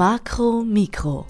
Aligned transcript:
Makro 0.00 0.62
Mikro. 0.62 1.26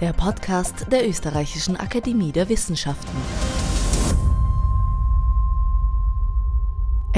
Der 0.00 0.12
Podcast 0.12 0.90
der 0.90 1.08
Österreichischen 1.08 1.76
Akademie 1.76 2.32
der 2.32 2.48
Wissenschaften. 2.48 3.16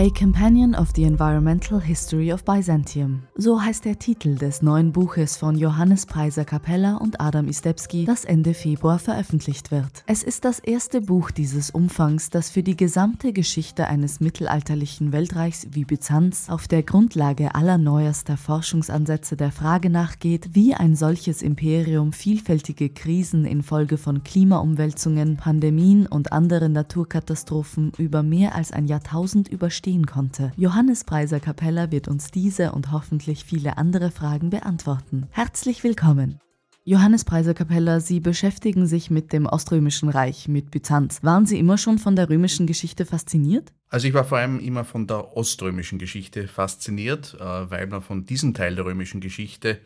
A 0.00 0.10
Companion 0.10 0.76
of 0.76 0.92
the 0.94 1.02
Environmental 1.02 1.80
History 1.80 2.32
of 2.32 2.44
Byzantium. 2.44 3.24
So 3.34 3.60
heißt 3.60 3.84
der 3.84 3.98
Titel 3.98 4.36
des 4.36 4.62
neuen 4.62 4.92
Buches 4.92 5.36
von 5.36 5.58
Johannes 5.58 6.06
Preiser 6.06 6.44
Capella 6.44 6.98
und 6.98 7.20
Adam 7.20 7.48
Istebski, 7.48 8.04
das 8.04 8.24
Ende 8.24 8.54
Februar 8.54 9.00
veröffentlicht 9.00 9.72
wird. 9.72 10.04
Es 10.06 10.22
ist 10.22 10.44
das 10.44 10.60
erste 10.60 11.00
Buch 11.00 11.32
dieses 11.32 11.70
Umfangs, 11.70 12.30
das 12.30 12.48
für 12.48 12.62
die 12.62 12.76
gesamte 12.76 13.32
Geschichte 13.32 13.88
eines 13.88 14.20
mittelalterlichen 14.20 15.10
Weltreichs 15.10 15.66
wie 15.72 15.84
Byzanz 15.84 16.48
auf 16.48 16.68
der 16.68 16.84
Grundlage 16.84 17.56
aller 17.56 17.76
neuester 17.76 18.36
Forschungsansätze 18.36 19.36
der 19.36 19.50
Frage 19.50 19.90
nachgeht, 19.90 20.50
wie 20.52 20.74
ein 20.74 20.94
solches 20.94 21.42
Imperium 21.42 22.12
vielfältige 22.12 22.88
Krisen 22.88 23.44
infolge 23.44 23.96
von 23.96 24.22
Klimaumwälzungen, 24.22 25.36
Pandemien 25.38 26.06
und 26.06 26.30
anderen 26.30 26.70
Naturkatastrophen 26.70 27.90
über 27.98 28.22
mehr 28.22 28.54
als 28.54 28.70
ein 28.70 28.86
Jahrtausend 28.86 29.48
übersteht 29.48 29.87
verstehen 29.88 30.06
konnte. 30.06 30.52
Johannes 30.56 31.04
Preiser 31.04 31.40
Capella 31.40 31.90
wird 31.90 32.08
uns 32.08 32.30
diese 32.30 32.72
und 32.72 32.92
hoffentlich 32.92 33.44
viele 33.44 33.78
andere 33.78 34.10
Fragen 34.10 34.50
beantworten. 34.50 35.26
Herzlich 35.30 35.82
willkommen! 35.82 36.38
Johannes 36.84 37.24
Preiser 37.24 37.52
Capella, 37.52 38.00
Sie 38.00 38.20
beschäftigen 38.20 38.86
sich 38.86 39.10
mit 39.10 39.32
dem 39.32 39.44
Oströmischen 39.44 40.08
Reich, 40.08 40.48
mit 40.48 40.70
Byzanz. 40.70 41.22
Waren 41.22 41.44
Sie 41.44 41.58
immer 41.58 41.76
schon 41.76 41.98
von 41.98 42.16
der 42.16 42.30
römischen 42.30 42.66
Geschichte 42.66 43.04
fasziniert? 43.04 43.72
Also 43.90 44.08
ich 44.08 44.14
war 44.14 44.24
vor 44.24 44.38
allem 44.38 44.58
immer 44.58 44.84
von 44.84 45.06
der 45.06 45.36
oströmischen 45.36 45.98
Geschichte 45.98 46.48
fasziniert, 46.48 47.36
äh, 47.38 47.70
weil 47.70 47.86
man 47.88 48.00
von 48.00 48.24
diesem 48.24 48.54
Teil 48.54 48.74
der 48.74 48.86
römischen 48.86 49.20
Geschichte 49.20 49.78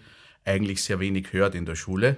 eigentlich 0.45 0.83
sehr 0.83 1.01
wenig 1.01 1.33
hört 1.33 1.57
in 1.57 1.67
der 1.67 1.75
Schule. 1.75 2.17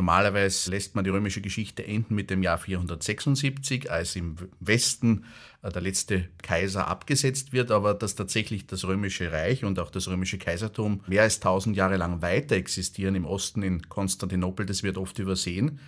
Normalerweise 0.00 0.70
lässt 0.70 0.94
man 0.94 1.04
die 1.04 1.10
römische 1.10 1.42
Geschichte 1.42 1.86
enden 1.86 2.14
mit 2.14 2.30
dem 2.30 2.42
Jahr 2.42 2.56
476, 2.56 3.90
als 3.90 4.16
im 4.16 4.36
Westen 4.58 5.26
äh, 5.60 5.70
der 5.70 5.82
letzte 5.82 6.30
Kaiser 6.40 6.88
abgesetzt 6.88 7.52
wird, 7.52 7.70
aber 7.70 7.92
dass 7.92 8.14
tatsächlich 8.14 8.66
das 8.66 8.86
römische 8.86 9.30
Reich 9.30 9.62
und 9.62 9.78
auch 9.78 9.90
das 9.90 10.08
römische 10.08 10.38
Kaisertum 10.38 11.02
mehr 11.06 11.24
als 11.24 11.40
tausend 11.40 11.76
Jahre 11.76 11.98
lang 11.98 12.22
weiter 12.22 12.56
existieren 12.56 13.14
im 13.14 13.26
Osten 13.26 13.62
in 13.62 13.90
Konstantinopel, 13.90 14.64
das 14.64 14.82
wird 14.82 14.96
oft 14.96 15.18
übersehen. 15.18 15.80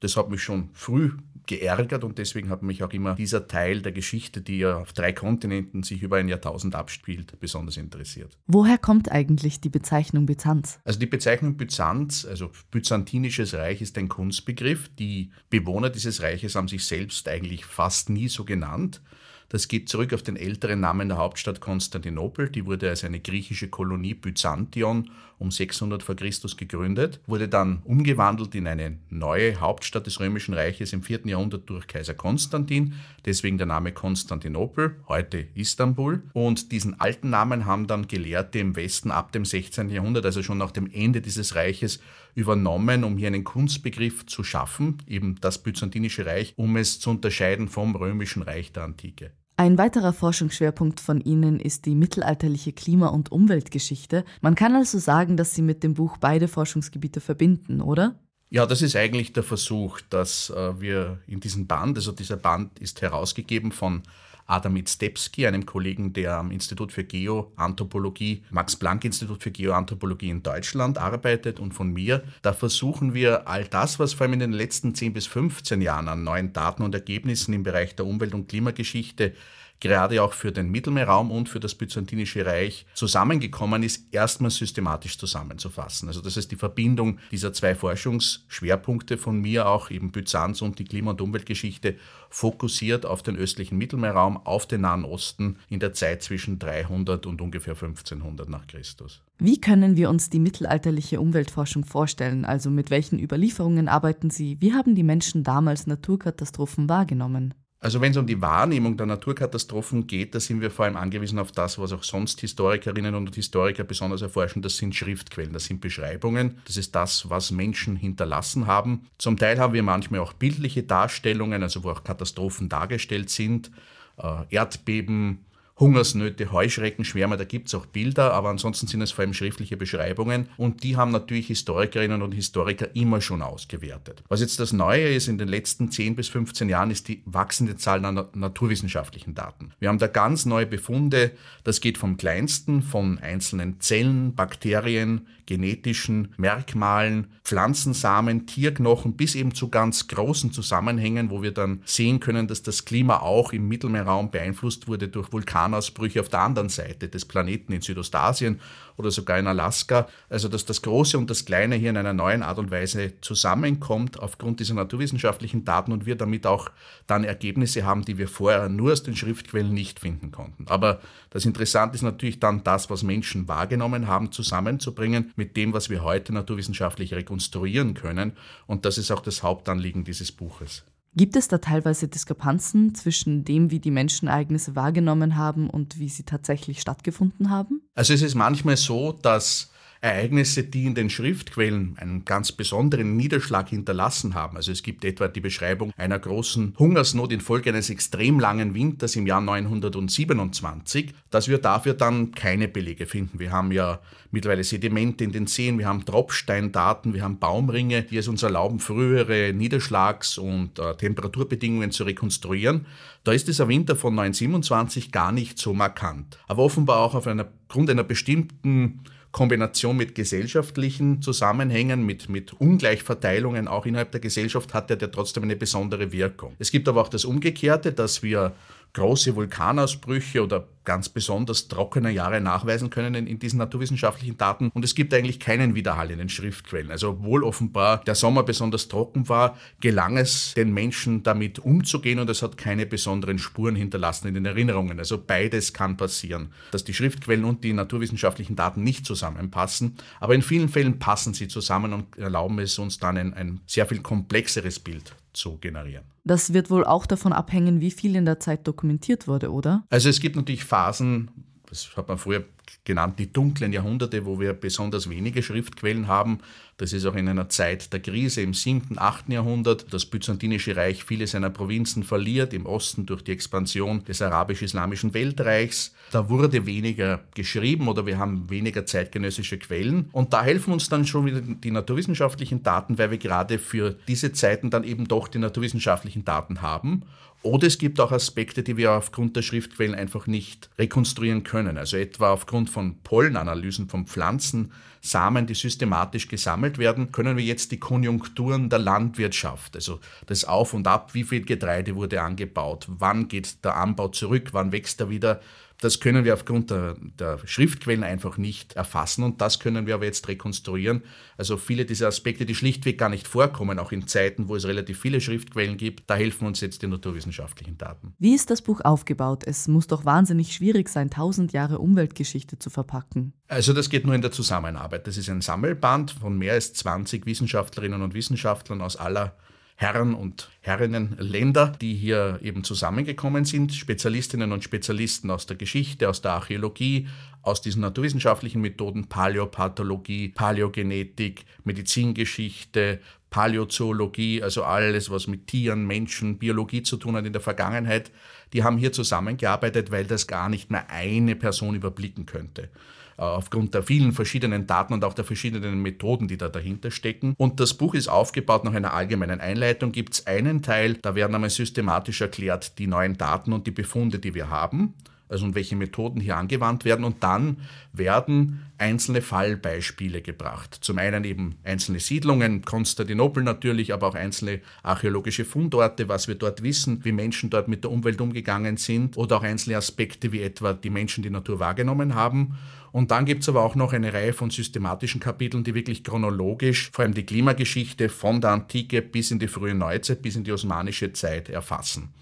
Das 0.00 0.16
hat 0.16 0.30
mich 0.30 0.42
schon 0.42 0.70
früh 0.72 1.12
geärgert 1.48 2.04
und 2.04 2.18
deswegen 2.18 2.50
hat 2.50 2.62
mich 2.62 2.84
auch 2.84 2.92
immer 2.92 3.14
dieser 3.14 3.48
Teil 3.48 3.82
der 3.82 3.90
Geschichte, 3.90 4.40
die 4.40 4.58
ja 4.58 4.76
auf 4.76 4.92
drei 4.92 5.12
Kontinenten 5.12 5.82
sich 5.82 6.02
über 6.02 6.18
ein 6.18 6.28
Jahrtausend 6.28 6.74
abspielt, 6.76 7.40
besonders 7.40 7.76
interessiert. 7.76 8.38
Woher 8.46 8.78
kommt 8.78 9.10
eigentlich 9.10 9.60
die 9.60 9.70
Bezeichnung 9.70 10.26
Byzanz? 10.26 10.78
Also 10.84 11.00
die 11.00 11.06
Bezeichnung 11.06 11.56
Byzanz, 11.56 12.24
also 12.24 12.50
byzantinisches 12.70 13.54
Reich, 13.54 13.80
ist 13.80 13.98
ein 13.98 14.08
Kunstbegriff. 14.08 14.88
Die 14.98 15.32
Bewohner 15.50 15.90
dieses 15.90 16.22
Reiches 16.22 16.54
haben 16.54 16.68
sich 16.68 16.84
selbst 16.84 17.26
eigentlich 17.28 17.64
fast 17.64 18.10
nie 18.10 18.28
so 18.28 18.44
genannt. 18.44 19.00
Das 19.48 19.66
geht 19.66 19.88
zurück 19.88 20.12
auf 20.12 20.22
den 20.22 20.36
älteren 20.36 20.80
Namen 20.80 21.08
der 21.08 21.16
Hauptstadt 21.16 21.60
Konstantinopel. 21.60 22.50
Die 22.50 22.66
wurde 22.66 22.90
als 22.90 23.02
eine 23.02 23.18
griechische 23.18 23.68
Kolonie 23.68 24.12
Byzantion 24.12 25.10
um 25.38 25.50
600 25.50 26.02
v. 26.02 26.14
Chr. 26.14 26.56
gegründet, 26.56 27.20
wurde 27.26 27.48
dann 27.48 27.80
umgewandelt 27.84 28.54
in 28.54 28.66
eine 28.66 28.98
neue 29.10 29.60
Hauptstadt 29.60 30.06
des 30.06 30.20
Römischen 30.20 30.54
Reiches 30.54 30.92
im 30.92 31.02
4. 31.02 31.26
Jahrhundert 31.26 31.68
durch 31.70 31.86
Kaiser 31.86 32.14
Konstantin, 32.14 32.94
deswegen 33.24 33.58
der 33.58 33.66
Name 33.66 33.92
Konstantinopel, 33.92 34.96
heute 35.08 35.46
Istanbul. 35.54 36.22
Und 36.32 36.72
diesen 36.72 37.00
alten 37.00 37.30
Namen 37.30 37.66
haben 37.66 37.86
dann 37.86 38.08
Gelehrte 38.08 38.58
im 38.58 38.76
Westen 38.76 39.10
ab 39.10 39.32
dem 39.32 39.44
16. 39.44 39.90
Jahrhundert, 39.90 40.24
also 40.24 40.42
schon 40.42 40.58
nach 40.58 40.72
dem 40.72 40.90
Ende 40.92 41.20
dieses 41.20 41.54
Reiches, 41.54 42.00
übernommen, 42.34 43.02
um 43.02 43.18
hier 43.18 43.26
einen 43.26 43.42
Kunstbegriff 43.42 44.26
zu 44.26 44.44
schaffen, 44.44 44.98
eben 45.08 45.36
das 45.40 45.58
Byzantinische 45.58 46.24
Reich, 46.24 46.54
um 46.56 46.76
es 46.76 47.00
zu 47.00 47.10
unterscheiden 47.10 47.68
vom 47.68 47.96
Römischen 47.96 48.42
Reich 48.42 48.70
der 48.70 48.84
Antike. 48.84 49.32
Ein 49.60 49.76
weiterer 49.76 50.12
Forschungsschwerpunkt 50.12 51.00
von 51.00 51.20
Ihnen 51.20 51.58
ist 51.58 51.84
die 51.84 51.96
mittelalterliche 51.96 52.72
Klima- 52.72 53.08
und 53.08 53.32
Umweltgeschichte. 53.32 54.24
Man 54.40 54.54
kann 54.54 54.76
also 54.76 55.00
sagen, 55.00 55.36
dass 55.36 55.52
Sie 55.52 55.62
mit 55.62 55.82
dem 55.82 55.94
Buch 55.94 56.16
beide 56.16 56.46
Forschungsgebiete 56.46 57.20
verbinden, 57.20 57.80
oder? 57.80 58.14
Ja, 58.50 58.66
das 58.66 58.82
ist 58.82 58.94
eigentlich 58.94 59.32
der 59.32 59.42
Versuch, 59.42 60.00
dass 60.10 60.50
äh, 60.50 60.80
wir 60.80 61.18
in 61.26 61.40
diesem 61.40 61.66
Band, 61.66 61.98
also 61.98 62.12
dieser 62.12 62.36
Band 62.36 62.78
ist 62.78 63.02
herausgegeben 63.02 63.72
von 63.72 64.04
Adam 64.48 64.76
Itztebski, 64.76 65.46
einem 65.46 65.66
Kollegen, 65.66 66.14
der 66.14 66.38
am 66.38 66.50
Institut 66.50 66.90
für 66.90 67.04
Geoanthropologie, 67.04 68.42
Max-Planck-Institut 68.50 69.42
für 69.42 69.50
Geoanthropologie 69.50 70.30
in 70.30 70.42
Deutschland 70.42 70.98
arbeitet 70.98 71.60
und 71.60 71.74
von 71.74 71.92
mir. 71.92 72.24
Da 72.42 72.54
versuchen 72.54 73.12
wir 73.12 73.46
all 73.46 73.64
das, 73.66 73.98
was 73.98 74.14
vor 74.14 74.24
allem 74.24 74.32
in 74.32 74.40
den 74.40 74.52
letzten 74.52 74.94
10 74.94 75.12
bis 75.12 75.26
15 75.26 75.82
Jahren 75.82 76.08
an 76.08 76.24
neuen 76.24 76.54
Daten 76.54 76.82
und 76.82 76.94
Ergebnissen 76.94 77.52
im 77.52 77.62
Bereich 77.62 77.94
der 77.94 78.06
Umwelt- 78.06 78.34
und 78.34 78.48
Klimageschichte 78.48 79.34
gerade 79.80 80.22
auch 80.22 80.32
für 80.32 80.52
den 80.52 80.70
Mittelmeerraum 80.70 81.30
und 81.30 81.48
für 81.48 81.60
das 81.60 81.74
Byzantinische 81.74 82.44
Reich 82.44 82.86
zusammengekommen 82.94 83.82
ist, 83.82 84.12
erstmal 84.12 84.50
systematisch 84.50 85.18
zusammenzufassen. 85.18 86.08
Also 86.08 86.20
das 86.20 86.36
ist 86.36 86.50
die 86.50 86.56
Verbindung 86.56 87.18
dieser 87.30 87.52
zwei 87.52 87.74
Forschungsschwerpunkte 87.74 89.18
von 89.18 89.40
mir 89.40 89.68
auch, 89.68 89.90
eben 89.90 90.10
Byzanz 90.10 90.62
und 90.62 90.78
die 90.78 90.84
Klima- 90.84 91.12
und 91.12 91.20
Umweltgeschichte, 91.20 91.96
fokussiert 92.30 93.06
auf 93.06 93.22
den 93.22 93.36
östlichen 93.36 93.78
Mittelmeerraum, 93.78 94.36
auf 94.36 94.66
den 94.66 94.82
Nahen 94.82 95.04
Osten 95.04 95.58
in 95.68 95.80
der 95.80 95.92
Zeit 95.92 96.22
zwischen 96.22 96.58
300 96.58 97.26
und 97.26 97.40
ungefähr 97.40 97.74
1500 97.74 98.48
nach 98.48 98.66
Christus. 98.66 99.22
Wie 99.38 99.60
können 99.60 99.96
wir 99.96 100.10
uns 100.10 100.30
die 100.30 100.40
mittelalterliche 100.40 101.20
Umweltforschung 101.20 101.84
vorstellen? 101.84 102.44
Also 102.44 102.70
mit 102.70 102.90
welchen 102.90 103.18
Überlieferungen 103.18 103.88
arbeiten 103.88 104.30
Sie? 104.30 104.60
Wie 104.60 104.74
haben 104.74 104.94
die 104.94 105.04
Menschen 105.04 105.44
damals 105.44 105.86
Naturkatastrophen 105.86 106.88
wahrgenommen? 106.88 107.54
Also 107.80 108.00
wenn 108.00 108.10
es 108.10 108.16
um 108.16 108.26
die 108.26 108.40
Wahrnehmung 108.40 108.96
der 108.96 109.06
Naturkatastrophen 109.06 110.08
geht, 110.08 110.34
da 110.34 110.40
sind 110.40 110.60
wir 110.60 110.70
vor 110.70 110.86
allem 110.86 110.96
angewiesen 110.96 111.38
auf 111.38 111.52
das, 111.52 111.78
was 111.78 111.92
auch 111.92 112.02
sonst 112.02 112.40
Historikerinnen 112.40 113.14
und 113.14 113.32
Historiker 113.36 113.84
besonders 113.84 114.20
erforschen. 114.20 114.62
Das 114.62 114.78
sind 114.78 114.96
Schriftquellen, 114.96 115.52
das 115.52 115.66
sind 115.66 115.80
Beschreibungen. 115.80 116.58
Das 116.64 116.76
ist 116.76 116.96
das, 116.96 117.30
was 117.30 117.52
Menschen 117.52 117.94
hinterlassen 117.94 118.66
haben. 118.66 119.06
Zum 119.16 119.36
Teil 119.36 119.60
haben 119.60 119.74
wir 119.74 119.84
manchmal 119.84 120.18
auch 120.20 120.32
bildliche 120.32 120.82
Darstellungen, 120.82 121.62
also 121.62 121.84
wo 121.84 121.90
auch 121.90 122.02
Katastrophen 122.02 122.68
dargestellt 122.68 123.30
sind. 123.30 123.70
Äh, 124.16 124.42
Erdbeben, 124.50 125.44
Hungersnöte, 125.80 126.50
Heuschreckenschwärme, 126.50 127.36
da 127.36 127.44
gibt 127.44 127.68
es 127.68 127.74
auch 127.74 127.86
Bilder, 127.86 128.34
aber 128.34 128.48
ansonsten 128.48 128.88
sind 128.88 129.00
es 129.00 129.12
vor 129.12 129.22
allem 129.22 129.32
schriftliche 129.32 129.76
Beschreibungen 129.76 130.48
und 130.56 130.82
die 130.82 130.96
haben 130.96 131.12
natürlich 131.12 131.46
Historikerinnen 131.46 132.22
und 132.22 132.32
Historiker 132.32 132.94
immer 132.96 133.20
schon 133.20 133.42
ausgewertet. 133.42 134.24
Was 134.28 134.40
jetzt 134.40 134.58
das 134.58 134.72
Neue 134.72 135.08
ist 135.08 135.28
in 135.28 135.38
den 135.38 135.48
letzten 135.48 135.90
10 135.90 136.16
bis 136.16 136.28
15 136.28 136.68
Jahren, 136.68 136.90
ist 136.90 137.06
die 137.06 137.22
wachsende 137.26 137.76
Zahl 137.76 138.04
an 138.04 138.26
naturwissenschaftlichen 138.34 139.34
Daten. 139.34 139.70
Wir 139.78 139.88
haben 139.88 139.98
da 139.98 140.08
ganz 140.08 140.46
neue 140.46 140.66
Befunde, 140.66 141.30
das 141.62 141.80
geht 141.80 141.96
vom 141.96 142.16
kleinsten, 142.16 142.82
von 142.82 143.18
einzelnen 143.18 143.80
Zellen, 143.80 144.34
Bakterien, 144.34 145.26
genetischen 145.46 146.34
Merkmalen, 146.36 147.28
Pflanzensamen, 147.42 148.46
Tierknochen 148.46 149.14
bis 149.14 149.34
eben 149.34 149.54
zu 149.54 149.70
ganz 149.70 150.06
großen 150.08 150.52
Zusammenhängen, 150.52 151.30
wo 151.30 151.42
wir 151.42 151.52
dann 151.52 151.80
sehen 151.86 152.20
können, 152.20 152.48
dass 152.48 152.62
das 152.62 152.84
Klima 152.84 153.20
auch 153.20 153.54
im 153.54 153.66
Mittelmeerraum 153.66 154.30
beeinflusst 154.30 154.88
wurde 154.88 155.08
durch 155.08 155.32
Vulkane 155.32 155.67
Vulkanausbrüche 155.68 156.20
auf 156.20 156.28
der 156.28 156.40
anderen 156.40 156.68
Seite 156.68 157.08
des 157.08 157.24
Planeten 157.24 157.72
in 157.72 157.80
Südostasien 157.80 158.60
oder 158.96 159.10
sogar 159.10 159.38
in 159.38 159.46
Alaska. 159.46 160.08
Also 160.28 160.48
dass 160.48 160.64
das 160.64 160.82
Große 160.82 161.16
und 161.18 161.30
das 161.30 161.44
Kleine 161.44 161.76
hier 161.76 161.90
in 161.90 161.96
einer 161.96 162.12
neuen 162.12 162.42
Art 162.42 162.58
und 162.58 162.70
Weise 162.70 163.12
zusammenkommt 163.20 164.18
aufgrund 164.18 164.60
dieser 164.60 164.74
naturwissenschaftlichen 164.74 165.64
Daten 165.64 165.92
und 165.92 166.06
wir 166.06 166.16
damit 166.16 166.46
auch 166.46 166.70
dann 167.06 167.24
Ergebnisse 167.24 167.84
haben, 167.84 168.04
die 168.04 168.18
wir 168.18 168.28
vorher 168.28 168.68
nur 168.68 168.92
aus 168.92 169.02
den 169.02 169.16
Schriftquellen 169.16 169.72
nicht 169.72 170.00
finden 170.00 170.32
konnten. 170.32 170.66
Aber 170.68 171.00
das 171.30 171.44
Interessante 171.44 171.94
ist 171.96 172.02
natürlich 172.02 172.40
dann 172.40 172.64
das, 172.64 172.90
was 172.90 173.02
Menschen 173.02 173.48
wahrgenommen 173.48 174.08
haben, 174.08 174.32
zusammenzubringen 174.32 175.32
mit 175.36 175.56
dem, 175.56 175.72
was 175.72 175.90
wir 175.90 176.02
heute 176.02 176.32
naturwissenschaftlich 176.32 177.14
rekonstruieren 177.14 177.94
können. 177.94 178.32
Und 178.66 178.84
das 178.84 178.98
ist 178.98 179.10
auch 179.10 179.20
das 179.20 179.42
Hauptanliegen 179.42 180.04
dieses 180.04 180.32
Buches. 180.32 180.84
Gibt 181.18 181.34
es 181.34 181.48
da 181.48 181.58
teilweise 181.58 182.06
Diskrepanzen 182.06 182.94
zwischen 182.94 183.44
dem, 183.44 183.72
wie 183.72 183.80
die 183.80 183.90
Menschen 183.90 184.28
Ereignisse 184.28 184.76
wahrgenommen 184.76 185.34
haben 185.34 185.68
und 185.68 185.98
wie 185.98 186.08
sie 186.08 186.22
tatsächlich 186.22 186.80
stattgefunden 186.80 187.50
haben? 187.50 187.82
Also 187.96 188.14
es 188.14 188.22
ist 188.22 188.36
manchmal 188.36 188.76
so, 188.76 189.10
dass 189.10 189.72
Ereignisse, 190.00 190.62
die 190.62 190.86
in 190.86 190.94
den 190.94 191.10
Schriftquellen 191.10 191.96
einen 191.98 192.24
ganz 192.24 192.52
besonderen 192.52 193.16
Niederschlag 193.16 193.68
hinterlassen 193.68 194.34
haben. 194.34 194.56
Also 194.56 194.70
es 194.70 194.82
gibt 194.82 195.04
etwa 195.04 195.26
die 195.28 195.40
Beschreibung 195.40 195.92
einer 195.96 196.18
großen 196.18 196.74
Hungersnot 196.78 197.32
infolge 197.32 197.70
eines 197.70 197.90
extrem 197.90 198.38
langen 198.38 198.74
Winters 198.74 199.16
im 199.16 199.26
Jahr 199.26 199.40
927, 199.40 201.14
dass 201.30 201.48
wir 201.48 201.58
dafür 201.58 201.94
dann 201.94 202.32
keine 202.32 202.68
Belege 202.68 203.06
finden. 203.06 203.40
Wir 203.40 203.50
haben 203.50 203.72
ja 203.72 204.00
mittlerweile 204.30 204.62
Sedimente 204.62 205.24
in 205.24 205.32
den 205.32 205.46
Seen, 205.46 205.78
wir 205.78 205.86
haben 205.86 206.04
Tropfsteindaten, 206.04 207.14
wir 207.14 207.22
haben 207.22 207.38
Baumringe, 207.38 208.02
die 208.02 208.18
es 208.18 208.28
uns 208.28 208.42
erlauben, 208.42 208.78
frühere 208.78 209.52
Niederschlags- 209.52 210.38
und 210.38 210.78
äh, 210.78 210.94
Temperaturbedingungen 210.94 211.90
zu 211.90 212.04
rekonstruieren. 212.04 212.86
Da 213.24 213.32
ist 213.32 213.48
dieser 213.48 213.68
Winter 213.68 213.96
von 213.96 214.14
927 214.14 215.10
gar 215.10 215.32
nicht 215.32 215.58
so 215.58 215.74
markant. 215.74 216.38
Aber 216.46 216.62
offenbar 216.62 217.00
auch 217.00 217.14
aufgrund 217.14 217.90
einer 217.90 218.04
bestimmten 218.04 219.00
Kombination 219.30 219.96
mit 219.96 220.14
gesellschaftlichen 220.14 221.20
Zusammenhängen, 221.20 222.04
mit, 222.04 222.28
mit 222.28 222.54
Ungleichverteilungen 222.54 223.68
auch 223.68 223.84
innerhalb 223.84 224.10
der 224.12 224.20
Gesellschaft 224.20 224.72
hat 224.72 224.90
er 224.90 224.98
ja 224.98 225.08
trotzdem 225.08 225.42
eine 225.42 225.56
besondere 225.56 226.12
Wirkung. 226.12 226.54
Es 226.58 226.70
gibt 226.70 226.88
aber 226.88 227.02
auch 227.02 227.08
das 227.08 227.24
Umgekehrte, 227.24 227.92
dass 227.92 228.22
wir 228.22 228.54
große 228.94 229.36
Vulkanausbrüche 229.36 230.42
oder 230.42 230.66
ganz 230.88 231.10
besonders 231.10 231.68
trockene 231.68 232.10
Jahre 232.10 232.40
nachweisen 232.40 232.88
können 232.88 233.14
in, 233.14 233.26
in, 233.26 233.38
diesen 233.38 233.58
naturwissenschaftlichen 233.58 234.38
Daten. 234.38 234.70
Und 234.72 234.86
es 234.86 234.94
gibt 234.94 235.12
eigentlich 235.12 235.38
keinen 235.38 235.74
Widerhall 235.74 236.10
in 236.10 236.16
den 236.16 236.30
Schriftquellen. 236.30 236.90
Also 236.90 237.10
obwohl 237.10 237.44
offenbar 237.44 238.02
der 238.04 238.14
Sommer 238.14 238.42
besonders 238.42 238.88
trocken 238.88 239.28
war, 239.28 239.58
gelang 239.80 240.16
es 240.16 240.54
den 240.54 240.72
Menschen 240.72 241.22
damit 241.22 241.58
umzugehen 241.58 242.20
und 242.20 242.30
es 242.30 242.40
hat 242.40 242.56
keine 242.56 242.86
besonderen 242.86 243.38
Spuren 243.38 243.76
hinterlassen 243.76 244.28
in 244.28 244.34
den 244.34 244.46
Erinnerungen. 244.46 244.98
Also 244.98 245.22
beides 245.22 245.74
kann 245.74 245.98
passieren, 245.98 246.54
dass 246.70 246.84
die 246.84 246.94
Schriftquellen 246.94 247.44
und 247.44 247.64
die 247.64 247.74
naturwissenschaftlichen 247.74 248.56
Daten 248.56 248.82
nicht 248.82 249.04
zusammenpassen. 249.04 249.98
Aber 250.20 250.34
in 250.34 250.40
vielen 250.40 250.70
Fällen 250.70 250.98
passen 250.98 251.34
sie 251.34 251.48
zusammen 251.48 251.92
und 251.92 252.16
erlauben 252.16 252.58
es 252.60 252.78
uns 252.78 252.98
dann 252.98 253.18
ein, 253.18 253.34
ein 253.34 253.60
sehr 253.66 253.84
viel 253.84 254.00
komplexeres 254.00 254.78
Bild 254.78 255.14
zu 255.34 255.58
generieren. 255.58 256.04
Das 256.24 256.52
wird 256.52 256.70
wohl 256.70 256.84
auch 256.84 257.06
davon 257.06 257.32
abhängen, 257.32 257.80
wie 257.80 257.90
viel 257.90 258.14
in 258.14 258.26
der 258.26 258.38
Zeit 258.38 258.66
dokumentiert 258.66 259.28
wurde, 259.28 259.50
oder? 259.50 259.84
Also 259.88 260.10
es 260.10 260.20
gibt 260.20 260.36
natürlich 260.36 260.64
Phasen, 260.64 260.77
das 260.86 261.96
hat 261.96 262.08
man 262.08 262.18
früher 262.18 262.44
genannt, 262.84 263.18
die 263.18 263.32
dunklen 263.32 263.72
Jahrhunderte, 263.72 264.24
wo 264.24 264.40
wir 264.40 264.52
besonders 264.52 265.08
wenige 265.10 265.42
Schriftquellen 265.42 266.08
haben. 266.08 266.40
Das 266.78 266.92
ist 266.92 267.04
auch 267.06 267.16
in 267.16 267.28
einer 267.28 267.48
Zeit 267.48 267.92
der 267.92 268.00
Krise 268.00 268.40
im 268.40 268.54
7., 268.54 268.98
8. 268.98 269.30
Jahrhundert. 269.30 269.92
Das 269.92 270.06
Byzantinische 270.06 270.76
Reich 270.76 271.04
viele 271.04 271.26
seiner 271.26 271.50
Provinzen 271.50 272.04
verliert, 272.04 272.54
im 272.54 272.66
Osten 272.66 273.04
durch 273.04 273.22
die 273.22 273.32
Expansion 273.32 274.04
des 274.04 274.22
arabisch-islamischen 274.22 275.12
Weltreichs. 275.12 275.92
Da 276.12 276.28
wurde 276.28 276.66
weniger 276.66 277.20
geschrieben 277.34 277.88
oder 277.88 278.06
wir 278.06 278.18
haben 278.18 278.48
weniger 278.48 278.86
zeitgenössische 278.86 279.58
Quellen. 279.58 280.08
Und 280.12 280.32
da 280.32 280.42
helfen 280.42 280.72
uns 280.72 280.88
dann 280.88 281.04
schon 281.04 281.26
wieder 281.26 281.40
die 281.40 281.70
naturwissenschaftlichen 281.70 282.62
Daten, 282.62 282.96
weil 282.96 283.10
wir 283.10 283.18
gerade 283.18 283.58
für 283.58 283.96
diese 284.06 284.32
Zeiten 284.32 284.70
dann 284.70 284.84
eben 284.84 285.08
doch 285.08 285.28
die 285.28 285.38
naturwissenschaftlichen 285.38 286.24
Daten 286.24 286.62
haben. 286.62 287.02
Oder 287.42 287.68
es 287.68 287.78
gibt 287.78 288.00
auch 288.00 288.10
Aspekte, 288.10 288.64
die 288.64 288.76
wir 288.76 288.92
aufgrund 288.92 289.36
der 289.36 289.42
Schriftquellen 289.42 289.94
einfach 289.94 290.26
nicht 290.26 290.70
rekonstruieren 290.76 291.44
können. 291.44 291.78
Also 291.78 291.96
etwa 291.96 292.32
aufgrund 292.32 292.68
von 292.68 293.00
Pollenanalysen 293.02 293.88
von 293.88 294.06
Pflanzen, 294.06 294.72
Samen, 295.00 295.46
die 295.46 295.54
systematisch 295.54 296.26
gesammelt 296.26 296.78
werden, 296.78 297.12
können 297.12 297.36
wir 297.36 297.44
jetzt 297.44 297.70
die 297.70 297.78
Konjunkturen 297.78 298.68
der 298.68 298.80
Landwirtschaft, 298.80 299.76
also 299.76 300.00
das 300.26 300.44
Auf 300.44 300.74
und 300.74 300.88
Ab, 300.88 301.14
wie 301.14 301.22
viel 301.22 301.44
Getreide 301.44 301.94
wurde 301.94 302.20
angebaut, 302.20 302.86
wann 302.88 303.28
geht 303.28 303.64
der 303.64 303.76
Anbau 303.76 304.08
zurück, 304.08 304.48
wann 304.52 304.72
wächst 304.72 305.00
er 305.00 305.08
wieder, 305.08 305.40
das 305.80 306.00
können 306.00 306.24
wir 306.24 306.34
aufgrund 306.34 306.70
der, 306.70 306.96
der, 307.18 307.38
Schriftquellen 307.44 308.02
einfach 308.02 308.36
nicht 308.36 308.74
erfassen 308.74 309.22
und 309.22 309.40
das 309.40 309.60
können 309.60 309.86
wir 309.86 309.94
aber 309.94 310.06
jetzt 310.06 310.26
rekonstruieren. 310.26 311.02
Also 311.36 311.56
viele 311.56 311.84
dieser 311.84 312.08
Aspekte, 312.08 312.44
die 312.46 312.54
schlichtweg 312.54 312.98
gar 312.98 313.08
nicht 313.08 313.28
vorkommen, 313.28 313.78
auch 313.78 313.92
in 313.92 314.06
Zeiten, 314.08 314.48
wo 314.48 314.56
es 314.56 314.66
relativ 314.66 315.00
viele 315.00 315.20
Schriftquellen 315.20 315.76
gibt, 315.76 316.10
da 316.10 316.16
helfen 316.16 316.46
uns 316.46 316.60
jetzt 316.60 316.82
die 316.82 316.88
naturwissenschaftlichen 316.88 317.78
Daten. 317.78 318.14
Wie 318.18 318.34
ist 318.34 318.50
das 318.50 318.62
Buch 318.62 318.80
aufgebaut? 318.80 319.44
Es 319.46 319.68
muss 319.68 319.86
doch 319.86 320.04
wahnsinnig 320.04 320.52
schwierig 320.52 320.88
sein, 320.88 321.10
tausend 321.10 321.52
Jahre 321.52 321.78
Umweltgeschichte 321.78 322.58
zu 322.58 322.70
verpacken. 322.70 323.32
Also 323.46 323.72
das 323.72 323.88
geht 323.88 324.04
nur 324.04 324.14
in 324.14 324.22
der 324.22 324.32
Zusammenarbeit. 324.32 325.06
Das 325.06 325.16
ist 325.16 325.28
ein 325.28 325.40
Sammelband 325.40 326.10
von 326.10 326.36
mehr 326.36 326.54
als 326.54 326.72
20 326.74 327.24
Wissenschaftlerinnen 327.24 328.02
und 328.02 328.14
Wissenschaftlern 328.14 328.82
aus 328.82 328.96
aller 328.96 329.36
Herren 329.80 330.14
und 330.14 330.50
Herrinnen 330.60 331.14
Länder, 331.20 331.72
die 331.80 331.94
hier 331.94 332.40
eben 332.42 332.64
zusammengekommen 332.64 333.44
sind, 333.44 333.72
Spezialistinnen 333.72 334.50
und 334.50 334.64
Spezialisten 334.64 335.30
aus 335.30 335.46
der 335.46 335.56
Geschichte, 335.56 336.08
aus 336.08 336.20
der 336.20 336.32
Archäologie, 336.32 337.06
aus 337.42 337.62
diesen 337.62 337.82
naturwissenschaftlichen 337.82 338.60
Methoden, 338.60 339.08
Paläopathologie, 339.08 340.30
Paläogenetik, 340.30 341.44
Medizingeschichte, 341.62 342.98
Paläozoologie, 343.30 344.42
also 344.42 344.64
alles, 344.64 345.10
was 345.10 345.28
mit 345.28 345.46
Tieren, 345.46 345.86
Menschen, 345.86 346.38
Biologie 346.38 346.82
zu 346.82 346.96
tun 346.96 347.14
hat 347.14 347.24
in 347.24 347.32
der 347.32 347.40
Vergangenheit, 347.40 348.10
die 348.52 348.64
haben 348.64 348.78
hier 348.78 348.90
zusammengearbeitet, 348.90 349.92
weil 349.92 350.06
das 350.06 350.26
gar 350.26 350.48
nicht 350.48 350.72
mehr 350.72 350.90
eine 350.90 351.36
Person 351.36 351.76
überblicken 351.76 352.26
könnte. 352.26 352.68
Äh, 353.18 353.22
aufgrund 353.22 353.74
der 353.74 353.82
vielen 353.82 354.12
verschiedenen 354.12 354.66
Daten 354.66 354.94
und 354.94 355.04
auch 355.04 355.14
der 355.14 355.24
verschiedenen 355.24 355.82
Methoden, 355.82 356.28
die 356.28 356.36
da 356.36 356.48
dahinter 356.48 356.90
stecken. 356.90 357.34
Und 357.36 357.58
das 357.58 357.74
Buch 357.74 357.94
ist 357.94 358.08
aufgebaut 358.08 358.64
nach 358.64 358.74
einer 358.74 358.94
allgemeinen 358.94 359.40
Einleitung. 359.40 359.90
Gibt 359.90 360.14
es 360.14 360.26
einen 360.26 360.62
Teil, 360.62 360.94
da 360.94 361.14
werden 361.14 361.34
einmal 361.34 361.50
systematisch 361.50 362.20
erklärt 362.20 362.78
die 362.78 362.86
neuen 362.86 363.18
Daten 363.18 363.52
und 363.52 363.66
die 363.66 363.72
Befunde, 363.72 364.20
die 364.20 364.34
wir 364.34 364.50
haben 364.50 364.94
also 365.28 365.44
und 365.44 365.54
welche 365.54 365.76
Methoden 365.76 366.20
hier 366.20 366.36
angewandt 366.36 366.84
werden. 366.84 367.04
Und 367.04 367.22
dann 367.22 367.58
werden 367.92 368.66
einzelne 368.78 369.22
Fallbeispiele 369.22 370.22
gebracht. 370.22 370.78
Zum 370.80 370.98
einen 370.98 371.24
eben 371.24 371.56
einzelne 371.64 372.00
Siedlungen, 372.00 372.64
Konstantinopel 372.64 373.42
natürlich, 373.42 373.92
aber 373.92 374.08
auch 374.08 374.14
einzelne 374.14 374.60
archäologische 374.82 375.44
Fundorte, 375.44 376.08
was 376.08 376.28
wir 376.28 376.36
dort 376.36 376.62
wissen, 376.62 377.04
wie 377.04 377.12
Menschen 377.12 377.50
dort 377.50 377.68
mit 377.68 377.84
der 377.84 377.90
Umwelt 377.90 378.20
umgegangen 378.20 378.76
sind 378.76 379.16
oder 379.16 379.38
auch 379.38 379.42
einzelne 379.42 379.76
Aspekte 379.76 380.32
wie 380.32 380.42
etwa 380.42 380.72
die 380.72 380.90
Menschen 380.90 381.22
die 381.22 381.30
Natur 381.30 381.58
wahrgenommen 381.58 382.14
haben. 382.14 382.56
Und 382.92 383.10
dann 383.10 383.26
gibt 383.26 383.42
es 383.42 383.48
aber 383.48 383.62
auch 383.62 383.74
noch 383.74 383.92
eine 383.92 384.12
Reihe 384.12 384.32
von 384.32 384.50
systematischen 384.50 385.20
Kapiteln, 385.20 385.64
die 385.64 385.74
wirklich 385.74 386.04
chronologisch 386.04 386.90
vor 386.92 387.04
allem 387.04 387.14
die 387.14 387.26
Klimageschichte 387.26 388.08
von 388.08 388.40
der 388.40 388.50
Antike 388.50 389.02
bis 389.02 389.30
in 389.30 389.38
die 389.38 389.48
frühe 389.48 389.74
Neuzeit, 389.74 390.22
bis 390.22 390.36
in 390.36 390.44
die 390.44 390.52
osmanische 390.52 391.12
Zeit 391.12 391.48
erfassen. 391.48 392.14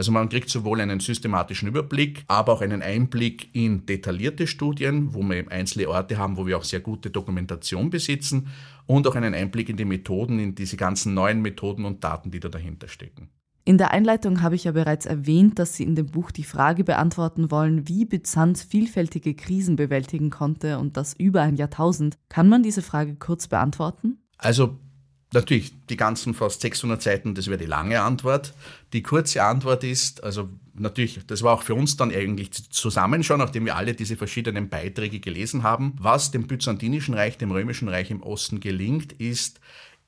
Also 0.00 0.12
man 0.12 0.30
kriegt 0.30 0.48
sowohl 0.48 0.80
einen 0.80 0.98
systematischen 0.98 1.68
Überblick, 1.68 2.24
aber 2.26 2.54
auch 2.54 2.62
einen 2.62 2.80
Einblick 2.80 3.54
in 3.54 3.84
detaillierte 3.84 4.46
Studien, 4.46 5.12
wo 5.12 5.22
wir 5.22 5.52
einzelne 5.52 5.90
Orte 5.90 6.16
haben, 6.16 6.38
wo 6.38 6.46
wir 6.46 6.56
auch 6.56 6.64
sehr 6.64 6.80
gute 6.80 7.10
Dokumentation 7.10 7.90
besitzen 7.90 8.48
und 8.86 9.06
auch 9.06 9.14
einen 9.14 9.34
Einblick 9.34 9.68
in 9.68 9.76
die 9.76 9.84
Methoden, 9.84 10.38
in 10.38 10.54
diese 10.54 10.78
ganzen 10.78 11.12
neuen 11.12 11.42
Methoden 11.42 11.84
und 11.84 12.02
Daten, 12.02 12.30
die 12.30 12.40
da 12.40 12.48
dahinter 12.48 12.88
stecken. 12.88 13.28
In 13.66 13.76
der 13.76 13.90
Einleitung 13.90 14.40
habe 14.40 14.54
ich 14.54 14.64
ja 14.64 14.72
bereits 14.72 15.04
erwähnt, 15.04 15.58
dass 15.58 15.74
Sie 15.74 15.84
in 15.84 15.96
dem 15.96 16.06
Buch 16.06 16.30
die 16.30 16.44
Frage 16.44 16.82
beantworten 16.82 17.50
wollen, 17.50 17.86
wie 17.86 18.06
Byzanz 18.06 18.62
vielfältige 18.62 19.34
Krisen 19.34 19.76
bewältigen 19.76 20.30
konnte 20.30 20.78
und 20.78 20.96
das 20.96 21.12
über 21.12 21.42
ein 21.42 21.56
Jahrtausend. 21.56 22.16
Kann 22.30 22.48
man 22.48 22.62
diese 22.62 22.80
Frage 22.80 23.16
kurz 23.16 23.48
beantworten? 23.48 24.16
Also 24.38 24.78
Natürlich, 25.32 25.72
die 25.88 25.96
ganzen 25.96 26.34
fast 26.34 26.60
600 26.60 27.00
Seiten, 27.00 27.34
das 27.36 27.46
wäre 27.46 27.58
die 27.58 27.66
lange 27.66 28.02
Antwort. 28.02 28.52
Die 28.92 29.02
kurze 29.02 29.44
Antwort 29.44 29.84
ist, 29.84 30.24
also 30.24 30.48
natürlich, 30.74 31.20
das 31.26 31.42
war 31.42 31.54
auch 31.54 31.62
für 31.62 31.76
uns 31.76 31.96
dann 31.96 32.12
eigentlich 32.12 32.52
zusammenschauen, 32.52 33.38
nachdem 33.38 33.64
wir 33.64 33.76
alle 33.76 33.94
diese 33.94 34.16
verschiedenen 34.16 34.68
Beiträge 34.68 35.20
gelesen 35.20 35.62
haben. 35.62 35.94
Was 35.98 36.32
dem 36.32 36.48
Byzantinischen 36.48 37.14
Reich, 37.14 37.38
dem 37.38 37.52
Römischen 37.52 37.88
Reich 37.88 38.10
im 38.10 38.24
Osten 38.24 38.58
gelingt, 38.58 39.12
ist, 39.12 39.60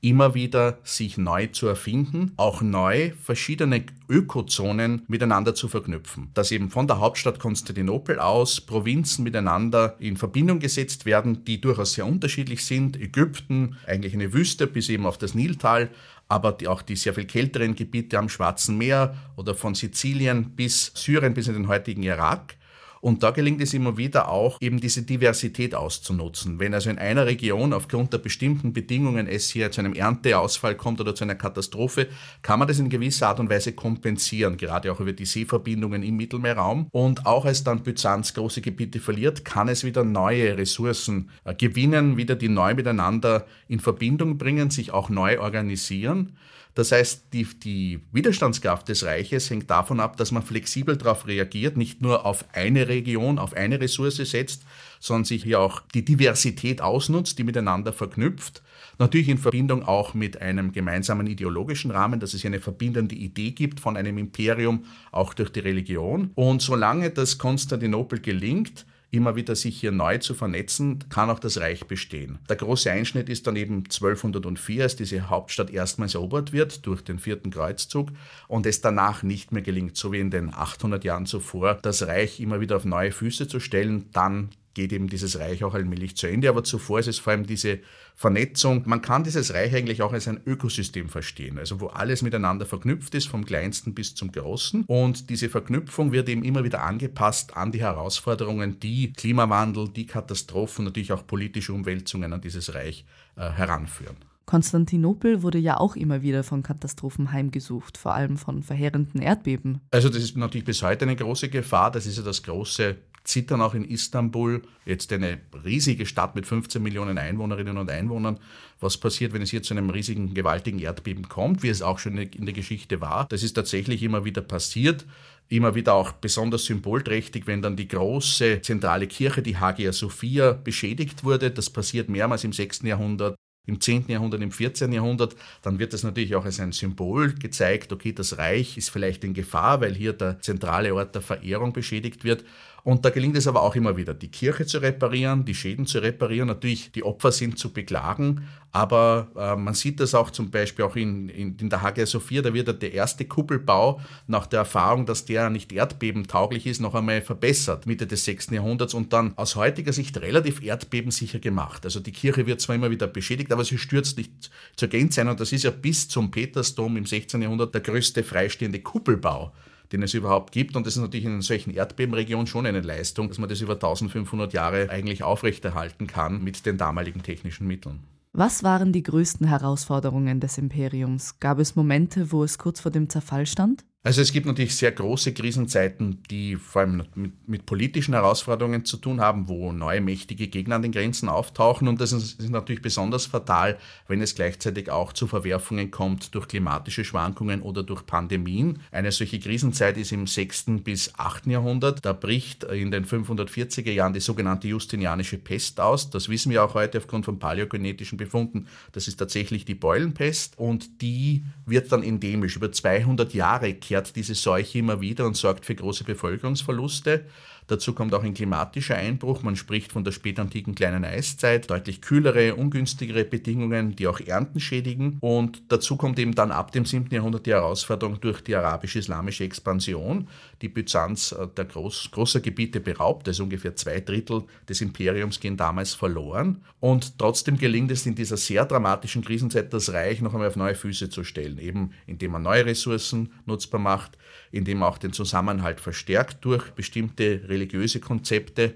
immer 0.02 0.34
wieder 0.34 0.78
sich 0.82 1.16
neu 1.16 1.46
zu 1.46 1.68
erfinden, 1.68 2.32
auch 2.36 2.60
neu 2.60 3.12
verschiedene 3.22 3.84
Ökozonen 4.08 5.02
miteinander 5.06 5.54
zu 5.54 5.68
verknüpfen. 5.68 6.30
Dass 6.34 6.50
eben 6.50 6.70
von 6.70 6.88
der 6.88 6.98
Hauptstadt 6.98 7.38
Konstantinopel 7.38 8.18
aus 8.18 8.60
Provinzen 8.60 9.22
miteinander 9.22 9.96
in 10.00 10.16
Verbindung 10.16 10.58
gesetzt 10.58 11.06
werden, 11.06 11.44
die 11.44 11.60
durchaus 11.60 11.92
sehr 11.92 12.04
unterschiedlich 12.04 12.64
sind. 12.64 13.00
Ägypten, 13.00 13.76
eigentlich 13.86 14.12
eine 14.12 14.32
Wüste 14.32 14.66
bis 14.66 14.88
eben 14.88 15.06
auf 15.06 15.18
das 15.18 15.36
Niltal, 15.36 15.88
aber 16.28 16.50
die, 16.50 16.66
auch 16.66 16.82
die 16.82 16.96
sehr 16.96 17.14
viel 17.14 17.26
kälteren 17.26 17.76
Gebiete 17.76 18.18
am 18.18 18.28
Schwarzen 18.28 18.76
Meer 18.76 19.14
oder 19.36 19.54
von 19.54 19.76
Sizilien 19.76 20.50
bis 20.56 20.90
Syrien 20.96 21.32
bis 21.32 21.46
in 21.46 21.54
den 21.54 21.68
heutigen 21.68 22.02
Irak. 22.02 22.56
Und 23.02 23.24
da 23.24 23.32
gelingt 23.32 23.60
es 23.60 23.74
immer 23.74 23.96
wieder 23.96 24.28
auch, 24.28 24.58
eben 24.60 24.80
diese 24.80 25.02
Diversität 25.02 25.74
auszunutzen. 25.74 26.60
Wenn 26.60 26.72
also 26.72 26.88
in 26.88 26.98
einer 26.98 27.26
Region 27.26 27.72
aufgrund 27.72 28.12
der 28.12 28.18
bestimmten 28.18 28.72
Bedingungen 28.72 29.26
es 29.26 29.50
hier 29.50 29.72
zu 29.72 29.80
einem 29.80 29.92
Ernteausfall 29.92 30.76
kommt 30.76 31.00
oder 31.00 31.12
zu 31.12 31.24
einer 31.24 31.34
Katastrophe, 31.34 32.06
kann 32.42 32.60
man 32.60 32.68
das 32.68 32.78
in 32.78 32.88
gewisser 32.88 33.26
Art 33.26 33.40
und 33.40 33.50
Weise 33.50 33.72
kompensieren, 33.72 34.56
gerade 34.56 34.92
auch 34.92 35.00
über 35.00 35.12
die 35.12 35.24
Seeverbindungen 35.24 36.04
im 36.04 36.16
Mittelmeerraum. 36.16 36.86
Und 36.92 37.26
auch 37.26 37.44
als 37.44 37.64
dann 37.64 37.82
Byzanz 37.82 38.34
große 38.34 38.60
Gebiete 38.60 39.00
verliert, 39.00 39.44
kann 39.44 39.66
es 39.66 39.82
wieder 39.82 40.04
neue 40.04 40.56
Ressourcen 40.56 41.30
äh, 41.42 41.56
gewinnen, 41.56 42.16
wieder 42.16 42.36
die 42.36 42.48
neu 42.48 42.76
miteinander 42.76 43.46
in 43.66 43.80
Verbindung 43.80 44.38
bringen, 44.38 44.70
sich 44.70 44.92
auch 44.92 45.08
neu 45.08 45.40
organisieren. 45.40 46.36
Das 46.74 46.90
heißt, 46.90 47.26
die, 47.34 47.44
die 47.44 48.00
Widerstandskraft 48.12 48.88
des 48.88 49.04
Reiches 49.04 49.50
hängt 49.50 49.70
davon 49.70 50.00
ab, 50.00 50.16
dass 50.16 50.32
man 50.32 50.42
flexibel 50.42 50.96
darauf 50.96 51.26
reagiert, 51.26 51.76
nicht 51.76 52.00
nur 52.00 52.24
auf 52.24 52.46
eine 52.54 52.88
Region, 52.88 53.38
auf 53.38 53.54
eine 53.54 53.78
Ressource 53.80 54.16
setzt, 54.16 54.64
sondern 54.98 55.24
sich 55.24 55.42
hier 55.42 55.60
auch 55.60 55.80
die 55.94 56.04
Diversität 56.04 56.80
ausnutzt, 56.80 57.38
die 57.38 57.44
miteinander 57.44 57.92
verknüpft. 57.92 58.62
Natürlich 58.98 59.28
in 59.28 59.38
Verbindung 59.38 59.82
auch 59.82 60.14
mit 60.14 60.40
einem 60.40 60.72
gemeinsamen 60.72 61.26
ideologischen 61.26 61.90
Rahmen, 61.90 62.20
dass 62.20 62.34
es 62.34 62.42
hier 62.42 62.50
eine 62.50 62.60
verbindende 62.60 63.14
Idee 63.14 63.50
gibt 63.50 63.80
von 63.80 63.96
einem 63.96 64.16
Imperium, 64.16 64.84
auch 65.10 65.34
durch 65.34 65.50
die 65.50 65.60
Religion. 65.60 66.30
Und 66.34 66.62
solange 66.62 67.10
das 67.10 67.36
Konstantinopel 67.36 68.20
gelingt, 68.20 68.86
immer 69.12 69.36
wieder 69.36 69.54
sich 69.54 69.78
hier 69.78 69.92
neu 69.92 70.18
zu 70.18 70.34
vernetzen, 70.34 71.04
kann 71.10 71.30
auch 71.30 71.38
das 71.38 71.60
Reich 71.60 71.86
bestehen. 71.86 72.38
Der 72.48 72.56
große 72.56 72.90
Einschnitt 72.90 73.28
ist 73.28 73.46
dann 73.46 73.56
eben 73.56 73.84
1204, 73.84 74.82
als 74.82 74.96
diese 74.96 75.28
Hauptstadt 75.28 75.70
erstmals 75.70 76.14
erobert 76.14 76.52
wird 76.52 76.86
durch 76.86 77.04
den 77.04 77.18
vierten 77.18 77.50
Kreuzzug 77.50 78.08
und 78.48 78.64
es 78.66 78.80
danach 78.80 79.22
nicht 79.22 79.52
mehr 79.52 79.62
gelingt, 79.62 79.98
so 79.98 80.12
wie 80.12 80.20
in 80.20 80.30
den 80.30 80.52
800 80.52 81.04
Jahren 81.04 81.26
zuvor, 81.26 81.74
das 81.82 82.06
Reich 82.06 82.40
immer 82.40 82.60
wieder 82.60 82.76
auf 82.76 82.86
neue 82.86 83.12
Füße 83.12 83.46
zu 83.46 83.60
stellen, 83.60 84.06
dann 84.12 84.48
geht 84.74 84.92
eben 84.92 85.08
dieses 85.08 85.38
Reich 85.38 85.64
auch 85.64 85.74
allmählich 85.74 86.16
zu 86.16 86.26
Ende. 86.26 86.48
Aber 86.48 86.64
zuvor 86.64 87.00
ist 87.00 87.08
es 87.08 87.18
vor 87.18 87.32
allem 87.32 87.46
diese 87.46 87.80
Vernetzung. 88.14 88.82
Man 88.86 89.02
kann 89.02 89.24
dieses 89.24 89.52
Reich 89.54 89.74
eigentlich 89.74 90.02
auch 90.02 90.12
als 90.12 90.28
ein 90.28 90.40
Ökosystem 90.46 91.08
verstehen, 91.08 91.58
also 91.58 91.80
wo 91.80 91.88
alles 91.88 92.22
miteinander 92.22 92.66
verknüpft 92.66 93.14
ist, 93.14 93.28
vom 93.28 93.44
kleinsten 93.44 93.94
bis 93.94 94.14
zum 94.14 94.32
großen. 94.32 94.84
Und 94.86 95.30
diese 95.30 95.48
Verknüpfung 95.48 96.12
wird 96.12 96.28
eben 96.28 96.44
immer 96.44 96.64
wieder 96.64 96.82
angepasst 96.82 97.56
an 97.56 97.72
die 97.72 97.80
Herausforderungen, 97.80 98.80
die 98.80 99.12
Klimawandel, 99.12 99.88
die 99.88 100.06
Katastrophen, 100.06 100.84
natürlich 100.84 101.12
auch 101.12 101.26
politische 101.26 101.72
Umwälzungen 101.72 102.32
an 102.32 102.40
dieses 102.40 102.74
Reich 102.74 103.04
äh, 103.36 103.50
heranführen. 103.50 104.16
Konstantinopel 104.46 105.42
wurde 105.42 105.58
ja 105.58 105.78
auch 105.78 105.96
immer 105.96 106.22
wieder 106.22 106.42
von 106.42 106.62
Katastrophen 106.62 107.32
heimgesucht, 107.32 107.96
vor 107.96 108.14
allem 108.14 108.36
von 108.36 108.62
verheerenden 108.62 109.22
Erdbeben. 109.22 109.80
Also 109.90 110.08
das 110.08 110.18
ist 110.22 110.36
natürlich 110.36 110.64
bis 110.66 110.82
heute 110.82 111.04
eine 111.04 111.16
große 111.16 111.48
Gefahr. 111.48 111.90
Das 111.90 112.06
ist 112.06 112.18
ja 112.18 112.22
das 112.22 112.42
große 112.42 112.96
zittern 113.24 113.60
auch 113.60 113.74
in 113.74 113.84
Istanbul, 113.84 114.62
jetzt 114.84 115.12
eine 115.12 115.40
riesige 115.64 116.06
Stadt 116.06 116.34
mit 116.34 116.46
15 116.46 116.82
Millionen 116.82 117.18
Einwohnerinnen 117.18 117.76
und 117.78 117.90
Einwohnern. 117.90 118.38
Was 118.80 118.96
passiert, 118.96 119.32
wenn 119.32 119.42
es 119.42 119.50
hier 119.50 119.62
zu 119.62 119.74
einem 119.74 119.90
riesigen, 119.90 120.34
gewaltigen 120.34 120.78
Erdbeben 120.78 121.28
kommt, 121.28 121.62
wie 121.62 121.68
es 121.68 121.82
auch 121.82 121.98
schon 121.98 122.18
in 122.18 122.46
der 122.46 122.54
Geschichte 122.54 123.00
war? 123.00 123.26
Das 123.28 123.42
ist 123.42 123.54
tatsächlich 123.54 124.02
immer 124.02 124.24
wieder 124.24 124.42
passiert. 124.42 125.06
Immer 125.48 125.74
wieder 125.74 125.94
auch 125.94 126.12
besonders 126.12 126.64
symbolträchtig, 126.64 127.46
wenn 127.46 127.60
dann 127.60 127.76
die 127.76 127.88
große 127.88 128.62
zentrale 128.62 129.06
Kirche, 129.06 129.42
die 129.42 129.58
Hagia 129.58 129.92
Sophia, 129.92 130.52
beschädigt 130.52 131.24
wurde. 131.24 131.50
Das 131.50 131.68
passiert 131.68 132.08
mehrmals 132.08 132.44
im 132.44 132.52
6. 132.52 132.82
Jahrhundert 132.82 133.36
im 133.66 133.80
10. 133.80 134.06
Jahrhundert, 134.08 134.42
im 134.42 134.50
14. 134.50 134.92
Jahrhundert, 134.92 135.36
dann 135.62 135.78
wird 135.78 135.92
das 135.92 136.02
natürlich 136.02 136.34
auch 136.34 136.44
als 136.44 136.58
ein 136.58 136.72
Symbol 136.72 137.34
gezeigt, 137.34 137.92
okay, 137.92 138.12
das 138.12 138.38
Reich 138.38 138.76
ist 138.76 138.90
vielleicht 138.90 139.22
in 139.24 139.34
Gefahr, 139.34 139.80
weil 139.80 139.94
hier 139.94 140.12
der 140.12 140.40
zentrale 140.40 140.94
Ort 140.94 141.14
der 141.14 141.22
Verehrung 141.22 141.72
beschädigt 141.72 142.24
wird. 142.24 142.44
Und 142.84 143.04
da 143.04 143.10
gelingt 143.10 143.36
es 143.36 143.46
aber 143.46 143.62
auch 143.62 143.76
immer 143.76 143.96
wieder, 143.96 144.12
die 144.12 144.30
Kirche 144.30 144.66
zu 144.66 144.78
reparieren, 144.78 145.44
die 145.44 145.54
Schäden 145.54 145.86
zu 145.86 146.00
reparieren. 146.00 146.48
Natürlich, 146.48 146.90
die 146.90 147.04
Opfer 147.04 147.30
sind 147.30 147.56
zu 147.56 147.72
beklagen, 147.72 148.48
aber 148.72 149.30
äh, 149.36 149.54
man 149.54 149.74
sieht 149.74 150.00
das 150.00 150.16
auch 150.16 150.30
zum 150.30 150.50
Beispiel 150.50 150.84
auch 150.84 150.96
in, 150.96 151.28
in, 151.28 151.56
in 151.58 151.70
der 151.70 151.82
Hagia 151.82 152.06
Sophia, 152.06 152.42
da 152.42 152.52
wird 152.52 152.82
der 152.82 152.92
erste 152.92 153.24
Kuppelbau 153.24 154.00
nach 154.26 154.46
der 154.46 154.60
Erfahrung, 154.60 155.06
dass 155.06 155.24
der 155.24 155.48
nicht 155.48 155.70
erdbebentauglich 155.70 156.66
ist, 156.66 156.80
noch 156.80 156.96
einmal 156.96 157.22
verbessert, 157.22 157.86
Mitte 157.86 158.06
des 158.06 158.24
6. 158.24 158.50
Jahrhunderts 158.50 158.94
und 158.94 159.12
dann 159.12 159.36
aus 159.36 159.54
heutiger 159.54 159.92
Sicht 159.92 160.20
relativ 160.20 160.60
erdbebensicher 160.60 161.38
gemacht. 161.38 161.84
Also 161.84 162.00
die 162.00 162.12
Kirche 162.12 162.46
wird 162.46 162.60
zwar 162.60 162.74
immer 162.74 162.90
wieder 162.90 163.06
beschädigt, 163.06 163.52
aber 163.52 163.64
sie 163.64 163.78
stürzt 163.78 164.16
nicht 164.16 164.50
zur 164.74 164.88
Gänze 164.88 165.20
ein 165.20 165.28
und 165.28 165.38
das 165.38 165.52
ist 165.52 165.62
ja 165.62 165.70
bis 165.70 166.08
zum 166.08 166.32
Petersdom 166.32 166.96
im 166.96 167.06
16. 167.06 167.42
Jahrhundert 167.42 167.74
der 167.74 167.82
größte 167.82 168.24
freistehende 168.24 168.80
Kuppelbau 168.80 169.52
den 169.92 170.02
es 170.02 170.14
überhaupt 170.14 170.52
gibt. 170.52 170.76
Und 170.76 170.86
das 170.86 170.96
ist 170.96 171.02
natürlich 171.02 171.26
in 171.26 171.42
solchen 171.42 171.72
Erdbebenregionen 171.72 172.46
schon 172.46 172.66
eine 172.66 172.80
Leistung, 172.80 173.28
dass 173.28 173.38
man 173.38 173.48
das 173.48 173.60
über 173.60 173.74
1500 173.74 174.52
Jahre 174.52 174.90
eigentlich 174.90 175.22
aufrechterhalten 175.22 176.06
kann 176.06 176.42
mit 176.42 176.64
den 176.66 176.78
damaligen 176.78 177.22
technischen 177.22 177.66
Mitteln. 177.66 178.00
Was 178.32 178.62
waren 178.62 178.92
die 178.92 179.02
größten 179.02 179.46
Herausforderungen 179.46 180.40
des 180.40 180.56
Imperiums? 180.56 181.38
Gab 181.38 181.58
es 181.58 181.76
Momente, 181.76 182.32
wo 182.32 182.42
es 182.42 182.56
kurz 182.56 182.80
vor 182.80 182.90
dem 182.90 183.10
Zerfall 183.10 183.44
stand? 183.44 183.84
Also 184.04 184.20
es 184.20 184.32
gibt 184.32 184.46
natürlich 184.46 184.74
sehr 184.74 184.90
große 184.90 185.32
Krisenzeiten, 185.32 186.24
die 186.28 186.56
vor 186.56 186.82
allem 186.82 186.96
mit, 187.14 187.48
mit, 187.48 187.66
politischen 187.66 188.14
Herausforderungen 188.14 188.84
zu 188.84 188.96
tun 188.96 189.20
haben, 189.20 189.48
wo 189.48 189.70
neue 189.70 190.00
mächtige 190.00 190.48
Gegner 190.48 190.74
an 190.74 190.82
den 190.82 190.90
Grenzen 190.90 191.28
auftauchen. 191.28 191.86
Und 191.86 192.00
das 192.00 192.10
ist, 192.10 192.50
natürlich 192.50 192.82
besonders 192.82 193.26
fatal, 193.26 193.78
wenn 194.08 194.20
es 194.20 194.34
gleichzeitig 194.34 194.90
auch 194.90 195.12
zu 195.12 195.28
Verwerfungen 195.28 195.92
kommt 195.92 196.34
durch 196.34 196.48
klimatische 196.48 197.04
Schwankungen 197.04 197.62
oder 197.62 197.84
durch 197.84 198.04
Pandemien. 198.04 198.80
Eine 198.90 199.12
solche 199.12 199.38
Krisenzeit 199.38 199.96
ist 199.96 200.10
im 200.10 200.26
6. 200.26 200.82
bis 200.82 201.14
8. 201.16 201.46
Jahrhundert. 201.46 202.04
Da 202.04 202.12
bricht 202.12 202.64
in 202.64 202.90
den 202.90 203.06
540er 203.06 203.92
Jahren 203.92 204.14
die 204.14 204.20
sogenannte 204.20 204.66
Justinianische 204.66 205.38
Pest 205.38 205.78
aus. 205.78 206.10
Das 206.10 206.28
wissen 206.28 206.50
wir 206.50 206.64
auch 206.64 206.74
heute 206.74 206.98
aufgrund 206.98 207.24
von 207.24 207.38
paläogenetischen 207.38 208.18
Befunden. 208.18 208.66
Das 208.90 209.06
ist 209.06 209.18
tatsächlich 209.18 209.64
die 209.64 209.76
Beulenpest 209.76 210.58
und 210.58 211.00
die 211.02 211.44
wird 211.66 211.92
dann 211.92 212.02
endemisch 212.02 212.56
über 212.56 212.72
200 212.72 213.32
Jahre 213.32 213.74
kehrt 213.92 214.16
diese 214.16 214.34
Seuche 214.34 214.78
immer 214.78 215.02
wieder 215.02 215.26
und 215.26 215.36
sorgt 215.36 215.66
für 215.66 215.74
große 215.74 216.04
Bevölkerungsverluste. 216.04 217.26
Dazu 217.66 217.94
kommt 217.94 218.14
auch 218.14 218.22
ein 218.22 218.34
klimatischer 218.34 218.96
Einbruch. 218.96 219.42
Man 219.42 219.56
spricht 219.56 219.92
von 219.92 220.04
der 220.04 220.12
spätantiken 220.12 220.74
kleinen 220.74 221.04
Eiszeit, 221.04 221.70
deutlich 221.70 222.00
kühlere, 222.00 222.54
ungünstigere 222.54 223.24
Bedingungen, 223.24 223.96
die 223.96 224.06
auch 224.06 224.20
Ernten 224.20 224.60
schädigen. 224.60 225.18
Und 225.20 225.62
dazu 225.68 225.96
kommt 225.96 226.18
eben 226.18 226.34
dann 226.34 226.50
ab 226.50 226.72
dem 226.72 226.84
7. 226.84 227.08
Jahrhundert 227.10 227.46
die 227.46 227.52
Herausforderung 227.52 228.20
durch 228.20 228.40
die 228.42 228.56
arabisch-islamische 228.56 229.44
Expansion, 229.44 230.28
die 230.60 230.68
Byzanz 230.68 231.32
äh, 231.32 231.46
der 231.56 231.66
groß, 231.66 232.10
großer 232.10 232.40
Gebiete 232.40 232.80
beraubt. 232.80 233.28
Also 233.28 233.44
ungefähr 233.44 233.76
zwei 233.76 234.00
Drittel 234.00 234.44
des 234.68 234.80
Imperiums 234.80 235.40
gehen 235.40 235.56
damals 235.56 235.94
verloren. 235.94 236.62
Und 236.80 237.18
trotzdem 237.18 237.58
gelingt 237.58 237.90
es 237.90 238.06
in 238.06 238.14
dieser 238.14 238.36
sehr 238.36 238.64
dramatischen 238.64 239.24
Krisenzeit, 239.24 239.72
das 239.72 239.92
Reich 239.92 240.20
noch 240.20 240.34
einmal 240.34 240.48
auf 240.48 240.56
neue 240.56 240.74
Füße 240.74 241.10
zu 241.10 241.24
stellen, 241.24 241.58
eben 241.58 241.92
indem 242.06 242.32
man 242.32 242.42
neue 242.42 242.66
Ressourcen 242.66 243.32
nutzbar 243.46 243.80
macht, 243.80 244.18
indem 244.50 244.78
man 244.78 244.88
auch 244.88 244.98
den 244.98 245.12
Zusammenhalt 245.12 245.80
verstärkt 245.80 246.44
durch 246.44 246.70
bestimmte 246.72 247.48
religiöse 247.52 248.00
Konzepte. 248.00 248.74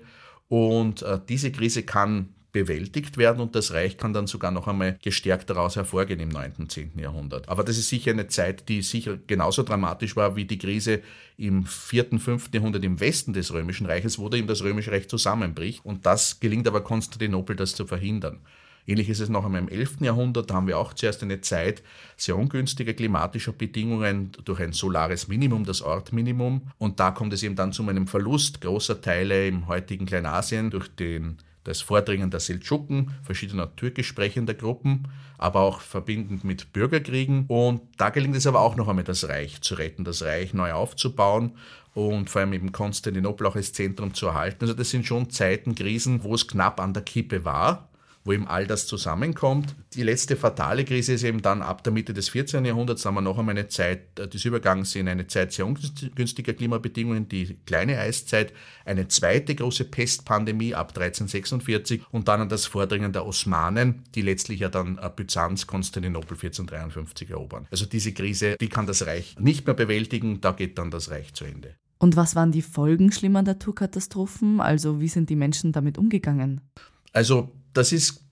Und 0.49 1.03
äh, 1.03 1.19
diese 1.29 1.51
Krise 1.51 1.83
kann 1.83 2.35
bewältigt 2.57 3.19
werden 3.19 3.41
und 3.41 3.55
das 3.55 3.75
Reich 3.75 3.99
kann 3.99 4.15
dann 4.15 4.27
sogar 4.27 4.51
noch 4.51 4.67
einmal 4.67 4.99
gestärkt 5.03 5.51
daraus 5.51 5.77
hervorgehen 5.77 6.21
im 6.21 6.31
9. 6.31 6.55
und 6.61 6.73
10. 6.73 6.99
Jahrhundert. 6.99 7.51
Aber 7.51 7.63
das 7.65 7.77
ist 7.77 7.91
sicher 7.91 8.13
eine 8.13 8.29
Zeit, 8.29 8.71
die 8.71 8.81
sicher 8.81 9.19
genauso 9.27 9.63
dramatisch 9.63 10.17
war 10.17 10.37
wie 10.37 10.47
die 10.47 10.57
Krise 10.57 11.03
im 11.37 11.67
4., 11.67 12.13
und 12.13 12.21
5. 12.21 12.49
Jahrhundert 12.55 12.83
im 12.83 12.99
Westen 12.99 13.35
des 13.35 13.53
Römischen 13.53 13.85
Reiches, 13.85 14.19
wo 14.19 14.31
da 14.31 14.39
eben 14.39 14.47
das 14.47 14.63
Römische 14.63 14.91
Reich 14.91 15.07
zusammenbricht. 15.07 15.85
Und 15.85 16.07
das 16.07 16.41
gelingt 16.41 16.67
aber 16.67 16.81
Konstantinopel, 16.81 17.57
das 17.57 17.75
zu 17.75 17.87
verhindern. 17.87 18.41
Ähnlich 18.87 19.09
ist 19.09 19.21
es 19.21 19.29
noch 19.29 19.45
einmal 19.45 19.61
im 19.61 19.69
11. 19.69 20.01
Jahrhundert. 20.01 20.51
Da 20.51 20.55
haben 20.55 20.69
wir 20.69 20.79
auch 20.79 20.95
zuerst 20.95 21.23
eine 21.23 21.41
Zeit 21.41 21.83
sehr 22.17 22.37
ungünstiger 22.37 22.95
klimatischer 22.95 23.53
Bedingungen 23.53 24.31
durch 24.45 24.61
ein 24.61 24.73
solares 24.73 25.27
Minimum, 25.27 25.65
das 25.65 25.83
Ortminimum. 25.83 26.63
Und 26.79 27.01
da 27.01 27.11
kommt 27.11 27.33
es 27.33 27.43
eben 27.43 27.57
dann 27.57 27.73
zu 27.73 27.87
einem 27.89 28.07
Verlust 28.07 28.61
großer 28.61 29.01
Teile 29.01 29.49
im 29.49 29.67
heutigen 29.67 30.07
Kleinasien 30.07 30.71
durch 30.71 30.89
den 30.89 31.39
das 31.65 31.81
Vordringen 31.81 32.31
der 32.31 32.39
Seldschuken, 32.39 33.11
verschiedener 33.25 33.75
türkisch 33.75 34.07
sprechender 34.07 34.55
Gruppen, 34.55 35.09
aber 35.37 35.63
auch 35.63 35.81
verbindend 35.81 36.45
mit 36.45 36.73
Bürgerkriegen. 36.73 37.47
Und 37.49 37.81
da 37.97 38.11
gelingt 38.11 38.37
es 38.37 38.47
aber 38.47 38.61
auch 38.61 38.77
noch 38.77 38.87
einmal, 38.87 39.03
das 39.03 39.29
Reich 39.29 39.61
zu 39.63 39.75
retten, 39.75 40.05
das 40.05 40.23
Reich 40.23 40.55
neu 40.55 40.73
aufzubauen 40.73 41.57
und 41.93 42.31
vor 42.31 42.41
allem 42.41 42.53
eben 42.53 42.71
Konstantinopel 42.71 43.49
auch 43.49 43.57
als 43.57 43.73
Zentrum 43.73 44.15
zu 44.15 44.27
erhalten. 44.27 44.59
Also 44.61 44.75
das 44.75 44.91
sind 44.91 45.07
schon 45.07 45.29
Zeiten, 45.31 45.75
Krisen, 45.75 46.23
wo 46.23 46.37
es 46.37 46.47
knapp 46.47 46.79
an 46.79 46.95
der 46.95 47.03
Kippe 47.03 47.45
war 47.45 47.89
wo 48.27 48.33
eben 48.33 48.47
all 48.49 48.67
das 48.67 48.87
zusammenkommt. 48.87 49.75
Die 49.95 50.03
letzte 50.03 50.37
fatale 50.37 50.85
Krise 50.85 51.15
ist 51.15 51.23
eben 51.23 51.43
dann 51.43 51.63
ab 51.63 51.85
der 51.85 51.93
Mitte 51.93 52.13
des 52.13 52.29
14. 52.29 52.65
Jahrhunderts, 52.65 53.05
haben 53.05 53.15
wir 53.15 53.21
noch 53.21 53.39
einmal 53.39 53.57
eine 53.57 53.69
Zeit 53.69 54.19
äh, 54.19 54.29
des 54.29 54.45
Übergangs 54.45 54.95
in 54.95 55.09
eine 55.09 55.27
Zeit 55.27 55.53
sehr 55.53 55.67
ungünstiger 55.67 56.53
Klimabedingungen, 56.53 57.29
die 57.29 57.57
kleine 57.67 57.99
Eiszeit, 57.99 58.53
eine 58.85 59.09
zweite 59.09 59.55
große 59.55 59.85
Pestpandemie 59.85 60.75
ab 60.75 60.89
1346 60.89 62.03
und 62.11 62.29
dann 62.29 62.49
das 62.49 62.67
Vordringen 62.67 63.13
der 63.13 63.27
Osmanen, 63.27 64.03
die 64.15 64.23
letztlich 64.23 64.61
ja 64.61 64.69
dann 64.69 64.99
äh, 64.99 65.09
Byzanz, 65.15 65.67
Konstantinopel 65.67 66.37
1453 66.37 67.31
erobern. 67.31 67.67
Also 67.71 67.87
diese 67.87 68.13
Krise, 68.13 68.57
die 68.61 68.69
kann 68.69 68.87
das 68.87 69.07
Reich 69.07 69.37
nicht 69.39 69.67
mehr 69.67 69.75
bewältigen, 69.75 70.41
da 70.41 70.53
geht 70.53 70.79
dann 70.79 70.91
das 70.91 71.11
Reich 71.11 71.33
zu 71.35 71.45
Ende. 71.45 71.77
Und 71.99 72.17
was 72.17 72.37
waren 72.37 72.53
die 72.53 72.63
Folgen 72.63 73.11
schlimmer 73.11 73.43
Naturkatastrophen? 73.43 74.61
Also 74.61 75.01
wie 75.01 75.09
sind 75.09 75.31
die 75.31 75.37
Menschen 75.37 75.73
damit 75.73 75.97
umgegangen? 75.97 76.61
Also 77.13 77.51
das 77.77 77.93
ist 77.93 78.25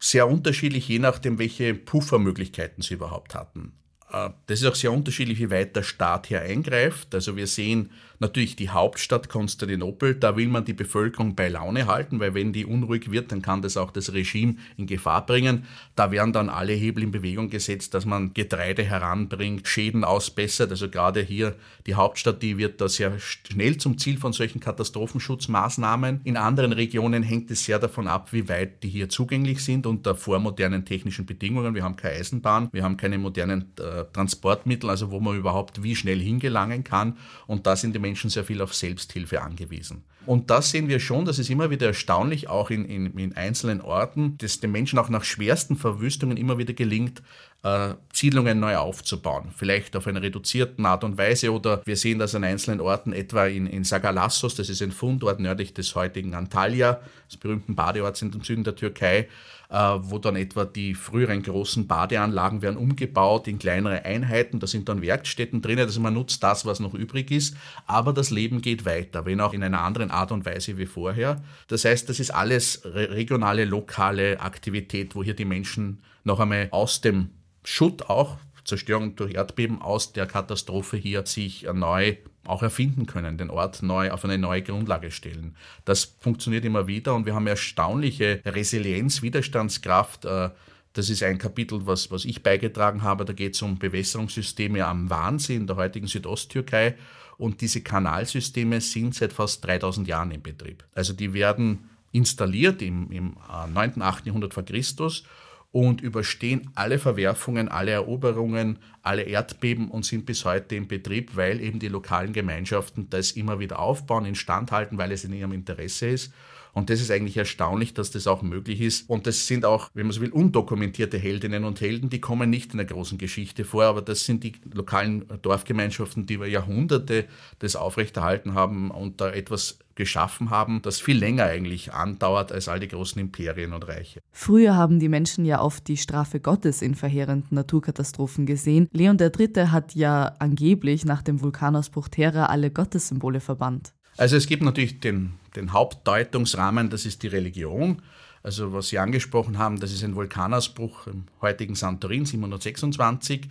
sehr 0.00 0.28
unterschiedlich, 0.28 0.88
je 0.88 0.98
nachdem, 0.98 1.38
welche 1.38 1.74
Puffermöglichkeiten 1.74 2.82
sie 2.82 2.94
überhaupt 2.94 3.34
hatten. 3.34 3.72
Äh, 4.10 4.30
das 4.46 4.60
ist 4.60 4.66
auch 4.66 4.74
sehr 4.74 4.92
unterschiedlich, 4.92 5.38
wie 5.38 5.50
weit 5.50 5.76
der 5.76 5.82
Staat 5.82 6.26
hier 6.26 6.40
eingreift. 6.40 7.14
Also 7.14 7.36
wir 7.36 7.46
sehen 7.46 7.90
natürlich 8.20 8.56
die 8.56 8.70
Hauptstadt 8.70 9.28
Konstantinopel, 9.28 10.14
da 10.14 10.36
will 10.36 10.48
man 10.48 10.64
die 10.64 10.72
Bevölkerung 10.72 11.34
bei 11.34 11.48
Laune 11.48 11.86
halten, 11.86 12.18
weil 12.20 12.34
wenn 12.34 12.52
die 12.52 12.66
unruhig 12.66 13.10
wird, 13.10 13.30
dann 13.32 13.42
kann 13.42 13.62
das 13.62 13.76
auch 13.76 13.90
das 13.90 14.12
Regime 14.12 14.56
in 14.76 14.86
Gefahr 14.86 15.24
bringen. 15.24 15.64
Da 15.94 16.10
werden 16.10 16.32
dann 16.32 16.48
alle 16.48 16.72
Hebel 16.72 17.04
in 17.04 17.10
Bewegung 17.10 17.48
gesetzt, 17.48 17.94
dass 17.94 18.06
man 18.06 18.34
Getreide 18.34 18.82
heranbringt, 18.82 19.68
Schäden 19.68 20.04
ausbessert. 20.04 20.70
Also 20.70 20.88
gerade 20.88 21.20
hier 21.20 21.54
die 21.86 21.94
Hauptstadt, 21.94 22.42
die 22.42 22.58
wird 22.58 22.80
da 22.80 22.88
sehr 22.88 23.18
schnell 23.18 23.76
zum 23.76 23.98
Ziel 23.98 24.18
von 24.18 24.32
solchen 24.32 24.60
Katastrophenschutzmaßnahmen. 24.60 26.22
In 26.24 26.36
anderen 26.36 26.72
Regionen 26.72 27.22
hängt 27.22 27.50
es 27.50 27.64
sehr 27.64 27.78
davon 27.78 28.08
ab, 28.08 28.32
wie 28.32 28.48
weit 28.48 28.82
die 28.82 28.88
hier 28.88 29.08
zugänglich 29.08 29.62
sind 29.62 29.86
unter 29.86 30.14
vormodernen 30.14 30.84
technischen 30.84 31.26
Bedingungen. 31.26 31.74
Wir 31.74 31.84
haben 31.84 31.96
keine 31.96 32.16
Eisenbahn, 32.16 32.68
wir 32.72 32.82
haben 32.82 32.96
keine 32.96 33.18
modernen 33.18 33.72
äh, 33.78 33.97
Transportmittel, 34.04 34.90
also 34.90 35.10
wo 35.10 35.20
man 35.20 35.36
überhaupt 35.36 35.82
wie 35.82 35.96
schnell 35.96 36.20
hingelangen 36.20 36.84
kann. 36.84 37.16
Und 37.46 37.66
da 37.66 37.76
sind 37.76 37.94
die 37.94 37.98
Menschen 37.98 38.30
sehr 38.30 38.44
viel 38.44 38.60
auf 38.60 38.74
Selbsthilfe 38.74 39.42
angewiesen. 39.42 40.04
Und 40.26 40.50
das 40.50 40.70
sehen 40.70 40.88
wir 40.88 41.00
schon, 41.00 41.24
das 41.24 41.38
ist 41.38 41.48
immer 41.48 41.70
wieder 41.70 41.86
erstaunlich, 41.86 42.48
auch 42.48 42.68
in, 42.68 42.84
in, 42.84 43.16
in 43.16 43.34
einzelnen 43.34 43.80
Orten, 43.80 44.36
dass 44.38 44.60
den 44.60 44.72
Menschen 44.72 44.98
auch 44.98 45.08
nach 45.08 45.24
schwersten 45.24 45.76
Verwüstungen 45.76 46.36
immer 46.36 46.58
wieder 46.58 46.74
gelingt, 46.74 47.20
äh, 47.20 47.48
äh, 47.62 47.94
Siedlungen 48.12 48.60
neu 48.60 48.76
aufzubauen. 48.76 49.50
Vielleicht 49.54 49.96
auf 49.96 50.06
eine 50.06 50.22
reduzierten 50.22 50.86
Art 50.86 51.04
und 51.04 51.18
Weise 51.18 51.52
oder 51.52 51.82
wir 51.84 51.96
sehen 51.96 52.18
das 52.18 52.34
an 52.34 52.44
einzelnen 52.44 52.80
Orten, 52.80 53.12
etwa 53.12 53.46
in, 53.46 53.66
in 53.66 53.84
Sagalassos, 53.84 54.54
das 54.54 54.68
ist 54.68 54.82
ein 54.82 54.92
Fundort 54.92 55.40
nördlich 55.40 55.74
des 55.74 55.94
heutigen 55.94 56.34
Antalya, 56.34 57.00
des 57.28 57.36
berühmten 57.36 57.74
Badeorts 57.74 58.22
im 58.22 58.42
Süden 58.42 58.64
der 58.64 58.76
Türkei, 58.76 59.18
äh, 59.18 59.28
wo 59.70 60.18
dann 60.18 60.36
etwa 60.36 60.64
die 60.64 60.94
früheren 60.94 61.42
großen 61.42 61.86
Badeanlagen 61.86 62.62
werden 62.62 62.78
umgebaut 62.78 63.48
in 63.48 63.58
kleinere 63.58 64.04
Einheiten. 64.04 64.60
Da 64.60 64.66
sind 64.66 64.88
dann 64.88 65.02
Werkstätten 65.02 65.60
drin, 65.60 65.78
also 65.78 66.00
man 66.00 66.14
nutzt 66.14 66.42
das, 66.42 66.64
was 66.64 66.80
noch 66.80 66.94
übrig 66.94 67.30
ist, 67.30 67.54
aber 67.86 68.14
das 68.14 68.30
Leben 68.30 68.62
geht 68.62 68.86
weiter, 68.86 69.26
wenn 69.26 69.42
auch 69.42 69.52
in 69.52 69.62
einer 69.62 69.82
anderen 69.82 70.10
Art 70.10 70.32
und 70.32 70.46
Weise 70.46 70.78
wie 70.78 70.86
vorher. 70.86 71.42
Das 71.66 71.84
heißt, 71.84 72.08
das 72.08 72.18
ist 72.18 72.30
alles 72.30 72.80
regionale, 72.84 73.66
lokale 73.66 74.40
Aktivität, 74.40 75.14
wo 75.14 75.22
hier 75.22 75.34
die 75.34 75.44
Menschen 75.44 76.02
noch 76.24 76.40
einmal 76.40 76.68
aus 76.70 77.02
dem 77.02 77.30
Schutt 77.62 78.08
auch, 78.08 78.38
Zerstörung 78.64 79.16
durch 79.16 79.34
Erdbeben, 79.34 79.82
aus 79.82 80.12
der 80.12 80.26
Katastrophe 80.26 80.96
hier 80.96 81.26
sich 81.26 81.66
neu 81.72 82.16
auch 82.48 82.62
erfinden 82.62 83.06
können, 83.06 83.38
den 83.38 83.50
Ort 83.50 83.82
neu 83.82 84.10
auf 84.10 84.24
eine 84.24 84.38
neue 84.38 84.62
Grundlage 84.62 85.10
stellen. 85.10 85.56
Das 85.84 86.16
funktioniert 86.20 86.64
immer 86.64 86.86
wieder 86.86 87.14
und 87.14 87.26
wir 87.26 87.34
haben 87.34 87.46
erstaunliche 87.46 88.40
Resilienz, 88.44 89.22
Widerstandskraft. 89.22 90.24
Äh, 90.24 90.50
das 90.94 91.10
ist 91.10 91.22
ein 91.22 91.38
Kapitel, 91.38 91.86
was, 91.86 92.10
was 92.10 92.24
ich 92.24 92.42
beigetragen 92.42 93.02
habe. 93.02 93.24
Da 93.24 93.32
geht 93.32 93.54
es 93.54 93.62
um 93.62 93.78
Bewässerungssysteme 93.78 94.84
am 94.84 95.10
Wahnsee 95.10 95.56
in 95.56 95.66
der 95.66 95.76
heutigen 95.76 96.06
Südosttürkei. 96.06 96.96
Und 97.36 97.60
diese 97.60 97.82
Kanalsysteme 97.82 98.80
sind 98.80 99.14
seit 99.14 99.32
fast 99.32 99.64
3000 99.64 100.08
Jahren 100.08 100.32
in 100.32 100.42
Betrieb. 100.42 100.84
Also 100.94 101.12
die 101.12 101.32
werden 101.34 101.88
installiert 102.10 102.82
im, 102.82 103.10
im 103.12 103.36
9., 103.72 104.00
äh, 104.00 104.02
8. 104.02 104.26
Jahrhundert 104.26 104.54
vor 104.54 104.64
Christus 104.64 105.24
und 105.70 106.00
überstehen 106.00 106.70
alle 106.74 106.98
Verwerfungen, 106.98 107.68
alle 107.68 107.90
Eroberungen, 107.90 108.78
alle 109.02 109.22
Erdbeben 109.22 109.90
und 109.90 110.04
sind 110.04 110.24
bis 110.24 110.44
heute 110.44 110.76
in 110.76 110.88
Betrieb, 110.88 111.36
weil 111.36 111.60
eben 111.60 111.78
die 111.78 111.88
lokalen 111.88 112.32
Gemeinschaften 112.32 113.10
das 113.10 113.32
immer 113.32 113.58
wieder 113.58 113.78
aufbauen, 113.78 114.24
instand 114.24 114.72
halten, 114.72 114.98
weil 114.98 115.12
es 115.12 115.24
in 115.24 115.32
ihrem 115.32 115.52
Interesse 115.52 116.08
ist. 116.08 116.32
Und 116.72 116.90
das 116.90 117.00
ist 117.00 117.10
eigentlich 117.10 117.36
erstaunlich, 117.36 117.92
dass 117.94 118.10
das 118.10 118.26
auch 118.26 118.42
möglich 118.42 118.80
ist. 118.80 119.10
Und 119.10 119.26
das 119.26 119.46
sind 119.46 119.64
auch, 119.64 119.90
wenn 119.94 120.06
man 120.06 120.12
so 120.12 120.20
will, 120.20 120.30
undokumentierte 120.30 121.18
Heldinnen 121.18 121.64
und 121.64 121.80
Helden, 121.80 122.08
die 122.08 122.20
kommen 122.20 122.50
nicht 122.50 122.72
in 122.72 122.78
der 122.78 122.86
großen 122.86 123.18
Geschichte 123.18 123.64
vor, 123.64 123.84
aber 123.84 124.02
das 124.02 124.24
sind 124.24 124.44
die 124.44 124.52
lokalen 124.72 125.26
Dorfgemeinschaften, 125.42 126.26
die 126.26 126.34
über 126.34 126.46
Jahrhunderte 126.46 127.26
das 127.58 127.74
aufrechterhalten 127.74 128.54
haben 128.54 128.90
und 128.90 129.20
da 129.20 129.30
etwas 129.30 129.80
geschaffen 129.98 130.48
haben, 130.48 130.80
das 130.80 131.00
viel 131.00 131.18
länger 131.18 131.44
eigentlich 131.44 131.92
andauert 131.92 132.52
als 132.52 132.68
all 132.68 132.80
die 132.80 132.88
großen 132.88 133.20
Imperien 133.20 133.74
und 133.74 133.86
Reiche. 133.86 134.20
Früher 134.32 134.76
haben 134.76 135.00
die 135.00 135.08
Menschen 135.10 135.44
ja 135.44 135.60
oft 135.60 135.86
die 135.88 135.98
Strafe 135.98 136.40
Gottes 136.40 136.80
in 136.80 136.94
verheerenden 136.94 137.54
Naturkatastrophen 137.54 138.46
gesehen. 138.46 138.88
Leon 138.92 139.18
III. 139.20 139.66
hat 139.66 139.94
ja 139.94 140.36
angeblich 140.38 141.04
nach 141.04 141.20
dem 141.20 141.42
Vulkanausbruch 141.42 142.08
Terra 142.08 142.46
alle 142.46 142.70
Gottessymbole 142.70 143.40
verbannt. 143.40 143.92
Also 144.16 144.36
es 144.36 144.46
gibt 144.46 144.62
natürlich 144.62 145.00
den, 145.00 145.34
den 145.56 145.72
Hauptdeutungsrahmen, 145.72 146.90
das 146.90 147.04
ist 147.04 147.22
die 147.22 147.28
Religion. 147.28 148.00
Also 148.42 148.72
was 148.72 148.88
Sie 148.88 148.98
angesprochen 148.98 149.58
haben, 149.58 149.80
das 149.80 149.92
ist 149.92 150.04
ein 150.04 150.14
Vulkanausbruch 150.14 151.08
im 151.08 151.24
heutigen 151.42 151.74
Santorin 151.74 152.24
726, 152.24 153.44
äh, 153.44 153.48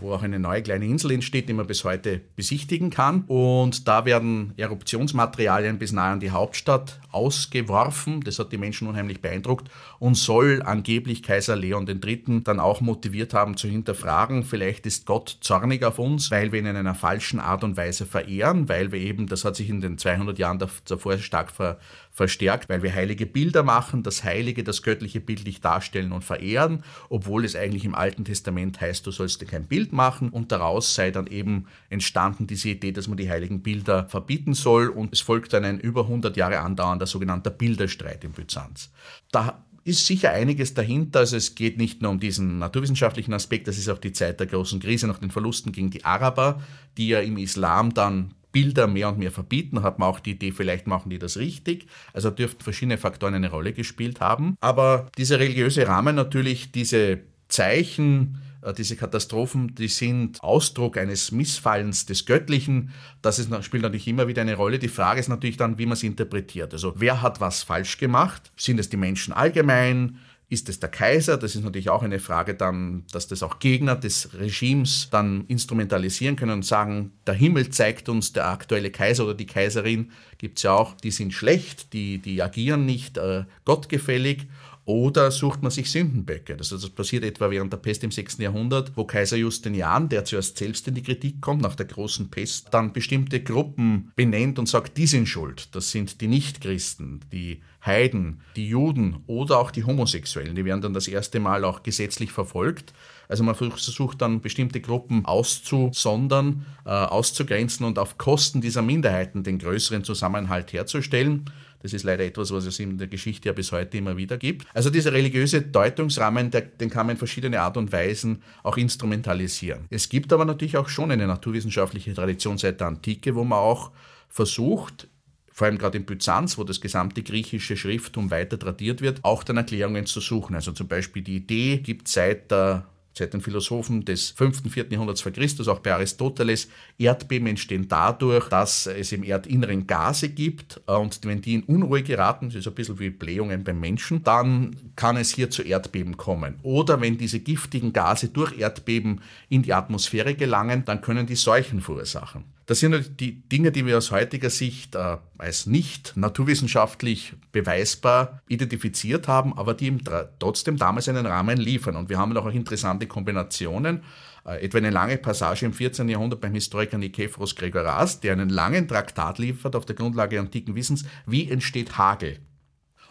wo 0.00 0.12
auch 0.12 0.22
eine 0.22 0.38
neue 0.38 0.62
kleine 0.62 0.84
Insel 0.84 1.12
entsteht, 1.12 1.48
die 1.48 1.54
man 1.54 1.66
bis 1.66 1.84
heute 1.84 2.20
besichtigen 2.36 2.90
kann. 2.90 3.22
Und 3.26 3.88
da 3.88 4.04
werden 4.04 4.52
Eruptionsmaterialien 4.56 5.78
bis 5.78 5.92
nahe 5.92 6.12
an 6.12 6.20
die 6.20 6.30
Hauptstadt 6.30 7.00
ausgeworfen. 7.10 8.20
Das 8.22 8.38
hat 8.38 8.52
die 8.52 8.58
Menschen 8.58 8.88
unheimlich 8.88 9.20
beeindruckt 9.20 9.70
und 9.98 10.16
soll 10.16 10.62
angeblich 10.64 11.22
Kaiser 11.22 11.56
Leon 11.56 11.86
III. 11.86 12.42
dann 12.44 12.60
auch 12.60 12.80
motiviert 12.80 13.34
haben 13.34 13.56
zu 13.56 13.68
hinterfragen, 13.68 14.44
vielleicht 14.44 14.86
ist 14.86 15.06
Gott 15.06 15.38
zornig 15.40 15.84
auf 15.84 15.98
uns, 15.98 16.30
weil 16.30 16.52
wir 16.52 16.60
ihn 16.60 16.66
in 16.66 16.76
einer 16.76 16.94
falschen 16.94 17.40
Art 17.40 17.64
und 17.64 17.76
Weise 17.76 18.06
verehren, 18.06 18.68
weil 18.68 18.92
wir 18.92 19.00
eben, 19.00 19.26
das 19.26 19.44
hat 19.44 19.56
sich 19.56 19.68
in 19.68 19.80
den 19.80 19.98
200 19.98 20.38
Jahren 20.38 20.58
davor 20.58 21.18
stark 21.18 21.50
ver 21.50 21.78
verstärkt, 22.14 22.68
weil 22.68 22.82
wir 22.82 22.94
heilige 22.94 23.24
Bilder 23.24 23.62
machen, 23.62 24.02
das 24.02 24.22
Heilige, 24.22 24.62
das 24.62 24.82
göttliche 24.82 25.18
bildlich 25.18 25.62
darstellen 25.62 26.12
und 26.12 26.22
verehren, 26.22 26.84
obwohl 27.08 27.44
es 27.46 27.56
eigentlich 27.56 27.86
im 27.86 27.94
Alten 27.94 28.26
Testament 28.26 28.80
heißt, 28.82 29.06
du 29.06 29.10
sollst 29.10 29.46
kein 29.48 29.61
Bild 29.66 29.92
machen 29.92 30.28
und 30.30 30.52
daraus 30.52 30.94
sei 30.94 31.10
dann 31.10 31.26
eben 31.26 31.66
entstanden 31.90 32.46
diese 32.46 32.70
Idee, 32.70 32.92
dass 32.92 33.08
man 33.08 33.16
die 33.16 33.30
heiligen 33.30 33.62
Bilder 33.62 34.08
verbieten 34.08 34.54
soll 34.54 34.88
und 34.88 35.12
es 35.12 35.20
folgt 35.20 35.52
dann 35.52 35.64
ein 35.64 35.80
über 35.80 36.02
100 36.02 36.36
Jahre 36.36 36.60
andauernder 36.60 37.06
sogenannter 37.06 37.50
Bilderstreit 37.50 38.24
in 38.24 38.32
Byzanz. 38.32 38.90
Da 39.30 39.64
ist 39.84 40.06
sicher 40.06 40.30
einiges 40.30 40.74
dahinter. 40.74 41.20
Also 41.20 41.36
es 41.36 41.54
geht 41.54 41.78
nicht 41.78 42.02
nur 42.02 42.10
um 42.10 42.20
diesen 42.20 42.58
naturwissenschaftlichen 42.58 43.34
Aspekt, 43.34 43.68
das 43.68 43.78
ist 43.78 43.88
auch 43.88 43.98
die 43.98 44.12
Zeit 44.12 44.40
der 44.40 44.46
großen 44.46 44.80
Krise 44.80 45.06
nach 45.06 45.18
den 45.18 45.30
Verlusten 45.30 45.72
gegen 45.72 45.90
die 45.90 46.04
Araber, 46.04 46.62
die 46.96 47.08
ja 47.08 47.20
im 47.20 47.36
Islam 47.38 47.92
dann 47.94 48.34
Bilder 48.52 48.86
mehr 48.86 49.08
und 49.08 49.18
mehr 49.18 49.32
verbieten, 49.32 49.82
hat 49.82 49.98
man 49.98 50.08
auch 50.08 50.20
die 50.20 50.32
Idee, 50.32 50.52
vielleicht 50.52 50.86
machen 50.86 51.08
die 51.08 51.18
das 51.18 51.38
richtig. 51.38 51.86
Also 52.12 52.30
dürften 52.30 52.62
verschiedene 52.62 52.98
Faktoren 52.98 53.34
eine 53.34 53.50
Rolle 53.50 53.72
gespielt 53.72 54.20
haben. 54.20 54.56
Aber 54.60 55.10
dieser 55.16 55.40
religiöse 55.40 55.88
Rahmen 55.88 56.14
natürlich, 56.14 56.70
diese 56.70 57.20
Zeichen, 57.48 58.38
diese 58.70 58.96
Katastrophen, 58.96 59.74
die 59.74 59.88
sind 59.88 60.40
Ausdruck 60.42 60.96
eines 60.96 61.32
Missfallens 61.32 62.06
des 62.06 62.26
Göttlichen. 62.26 62.92
Das 63.20 63.38
ist, 63.38 63.50
spielt 63.64 63.82
natürlich 63.82 64.06
immer 64.06 64.28
wieder 64.28 64.42
eine 64.42 64.54
Rolle. 64.54 64.78
Die 64.78 64.88
Frage 64.88 65.18
ist 65.18 65.28
natürlich 65.28 65.56
dann, 65.56 65.78
wie 65.78 65.86
man 65.86 65.94
es 65.94 66.02
interpretiert. 66.04 66.72
Also 66.72 66.94
wer 66.96 67.22
hat 67.22 67.40
was 67.40 67.64
falsch 67.64 67.98
gemacht? 67.98 68.52
Sind 68.56 68.78
es 68.78 68.88
die 68.88 68.96
Menschen 68.96 69.32
allgemein? 69.32 70.18
Ist 70.48 70.68
es 70.68 70.78
der 70.78 70.90
Kaiser? 70.90 71.38
Das 71.38 71.56
ist 71.56 71.64
natürlich 71.64 71.88
auch 71.88 72.02
eine 72.02 72.20
Frage 72.20 72.54
dann, 72.54 73.04
dass 73.10 73.26
das 73.26 73.42
auch 73.42 73.58
Gegner 73.58 73.96
des 73.96 74.34
Regimes 74.34 75.08
dann 75.10 75.46
instrumentalisieren 75.46 76.36
können 76.36 76.52
und 76.52 76.66
sagen, 76.66 77.12
der 77.26 77.34
Himmel 77.34 77.70
zeigt 77.70 78.10
uns, 78.10 78.34
der 78.34 78.48
aktuelle 78.48 78.90
Kaiser 78.90 79.24
oder 79.24 79.34
die 79.34 79.46
Kaiserin 79.46 80.12
gibt 80.36 80.58
es 80.58 80.64
ja 80.64 80.72
auch, 80.72 80.94
die 80.94 81.10
sind 81.10 81.32
schlecht, 81.32 81.94
die, 81.94 82.18
die 82.18 82.42
agieren 82.42 82.84
nicht 82.84 83.16
äh, 83.16 83.44
gottgefällig 83.64 84.46
oder 84.84 85.30
sucht 85.30 85.62
man 85.62 85.70
sich 85.70 85.90
Sündenböcke? 85.90 86.56
Also 86.58 86.76
das 86.76 86.90
passiert 86.90 87.22
etwa 87.22 87.50
während 87.50 87.72
der 87.72 87.76
Pest 87.76 88.02
im 88.02 88.10
6. 88.10 88.38
Jahrhundert, 88.38 88.92
wo 88.96 89.04
Kaiser 89.04 89.36
Justinian, 89.36 90.08
der 90.08 90.24
zuerst 90.24 90.58
selbst 90.58 90.88
in 90.88 90.94
die 90.94 91.02
Kritik 91.02 91.40
kommt 91.40 91.62
nach 91.62 91.76
der 91.76 91.86
großen 91.86 92.30
Pest, 92.30 92.68
dann 92.72 92.92
bestimmte 92.92 93.40
Gruppen 93.42 94.10
benennt 94.16 94.58
und 94.58 94.68
sagt, 94.68 94.96
die 94.98 95.06
sind 95.06 95.28
schuld. 95.28 95.68
Das 95.74 95.92
sind 95.92 96.20
die 96.20 96.26
Nichtchristen, 96.26 97.20
die 97.32 97.62
Heiden, 97.84 98.40
die 98.56 98.68
Juden 98.68 99.22
oder 99.26 99.58
auch 99.58 99.70
die 99.70 99.84
Homosexuellen. 99.84 100.54
Die 100.54 100.64
werden 100.64 100.80
dann 100.80 100.94
das 100.94 101.08
erste 101.08 101.40
Mal 101.40 101.64
auch 101.64 101.82
gesetzlich 101.82 102.32
verfolgt. 102.32 102.92
Also 103.28 103.44
man 103.44 103.54
versucht 103.54 104.20
dann 104.20 104.40
bestimmte 104.40 104.80
Gruppen 104.80 105.24
auszusondern, 105.24 106.66
äh, 106.84 106.90
auszugrenzen 106.90 107.86
und 107.86 107.98
auf 107.98 108.18
Kosten 108.18 108.60
dieser 108.60 108.82
Minderheiten 108.82 109.42
den 109.42 109.58
größeren 109.58 110.04
Zusammenhalt 110.04 110.72
herzustellen. 110.72 111.46
Das 111.82 111.92
ist 111.92 112.04
leider 112.04 112.24
etwas, 112.24 112.52
was 112.52 112.64
es 112.64 112.78
in 112.78 112.98
der 112.98 113.08
Geschichte 113.08 113.48
ja 113.48 113.52
bis 113.52 113.72
heute 113.72 113.98
immer 113.98 114.16
wieder 114.16 114.38
gibt. 114.38 114.66
Also 114.74 114.90
dieser 114.90 115.12
religiöse 115.12 115.62
Deutungsrahmen, 115.62 116.50
der, 116.50 116.62
den 116.62 116.90
kann 116.90 117.06
man 117.06 117.16
in 117.16 117.18
verschiedene 117.18 117.60
Art 117.60 117.76
und 117.76 117.92
Weisen 117.92 118.42
auch 118.62 118.76
instrumentalisieren. 118.76 119.86
Es 119.90 120.08
gibt 120.08 120.32
aber 120.32 120.44
natürlich 120.44 120.76
auch 120.76 120.88
schon 120.88 121.10
eine 121.10 121.26
naturwissenschaftliche 121.26 122.14
Tradition 122.14 122.58
seit 122.58 122.80
der 122.80 122.88
Antike, 122.88 123.34
wo 123.34 123.44
man 123.44 123.58
auch 123.58 123.90
versucht, 124.28 125.08
vor 125.52 125.66
allem 125.66 125.76
gerade 125.76 125.98
in 125.98 126.06
Byzanz, 126.06 126.56
wo 126.56 126.64
das 126.64 126.80
gesamte 126.80 127.22
griechische 127.22 127.76
Schrifttum 127.76 128.30
weiter 128.30 128.58
tradiert 128.58 129.02
wird, 129.02 129.20
auch 129.22 129.44
dann 129.44 129.58
Erklärungen 129.58 130.06
zu 130.06 130.20
suchen. 130.20 130.54
Also 130.54 130.72
zum 130.72 130.88
Beispiel 130.88 131.22
die 131.22 131.36
Idee 131.36 131.76
gibt 131.78 132.08
seit 132.08 132.50
der 132.50 132.86
seit 133.14 133.34
den 133.34 133.40
Philosophen 133.40 134.04
des 134.04 134.30
5. 134.30 134.64
und 134.64 134.70
4. 134.70 134.86
Jahrhunderts 134.90 135.20
vor 135.20 135.32
Christus, 135.32 135.68
auch 135.68 135.80
bei 135.80 135.92
Aristoteles, 135.92 136.68
Erdbeben 136.98 137.46
entstehen 137.48 137.86
dadurch, 137.88 138.48
dass 138.48 138.86
es 138.86 139.12
im 139.12 139.22
Erdinneren 139.22 139.86
Gase 139.86 140.28
gibt 140.28 140.80
äh, 140.86 140.92
und 140.92 141.20
wenn 141.24 141.42
die 141.42 141.54
in 141.54 141.62
Unruhe 141.64 142.02
geraten, 142.02 142.48
das 142.48 142.56
ist 142.56 142.68
ein 142.68 142.74
bisschen 142.74 142.98
wie 142.98 143.10
Blähungen 143.10 143.64
beim 143.64 143.80
Menschen, 143.80 144.22
dann 144.24 144.76
kann 144.96 145.16
es 145.16 145.34
hier 145.34 145.50
zu 145.50 145.62
Erdbeben 145.62 146.16
kommen. 146.16 146.58
Oder 146.62 147.00
wenn 147.00 147.18
diese 147.18 147.40
giftigen 147.40 147.92
Gase 147.92 148.28
durch 148.28 148.58
Erdbeben 148.58 149.20
in 149.48 149.62
die 149.62 149.72
Atmosphäre 149.72 150.34
gelangen, 150.34 150.84
dann 150.84 151.00
können 151.00 151.26
die 151.26 151.36
Seuchen 151.36 151.80
verursachen. 151.80 152.44
Das 152.72 152.80
sind 152.80 153.20
die 153.20 153.46
Dinge, 153.50 153.70
die 153.70 153.84
wir 153.84 153.98
aus 153.98 154.12
heutiger 154.12 154.48
Sicht 154.48 154.94
äh, 154.94 155.18
als 155.36 155.66
nicht 155.66 156.16
naturwissenschaftlich 156.16 157.34
beweisbar 157.52 158.40
identifiziert 158.48 159.28
haben, 159.28 159.52
aber 159.58 159.74
die 159.74 159.94
trotzdem 160.38 160.78
damals 160.78 161.06
einen 161.06 161.26
Rahmen 161.26 161.58
liefern. 161.58 161.96
Und 161.96 162.08
wir 162.08 162.16
haben 162.16 162.34
auch 162.34 162.46
interessante 162.46 163.06
Kombinationen. 163.06 164.02
Äh, 164.46 164.64
etwa 164.64 164.78
eine 164.78 164.88
lange 164.88 165.18
Passage 165.18 165.66
im 165.66 165.74
14. 165.74 166.08
Jahrhundert 166.08 166.40
beim 166.40 166.54
Historiker 166.54 166.96
Nikephoros 166.96 167.56
Gregoras, 167.56 168.20
der 168.20 168.32
einen 168.32 168.48
langen 168.48 168.88
Traktat 168.88 169.38
liefert 169.38 169.76
auf 169.76 169.84
der 169.84 169.94
Grundlage 169.94 170.40
antiken 170.40 170.74
Wissens, 170.74 171.04
wie 171.26 171.50
entsteht 171.50 171.98
Hagel. 171.98 172.38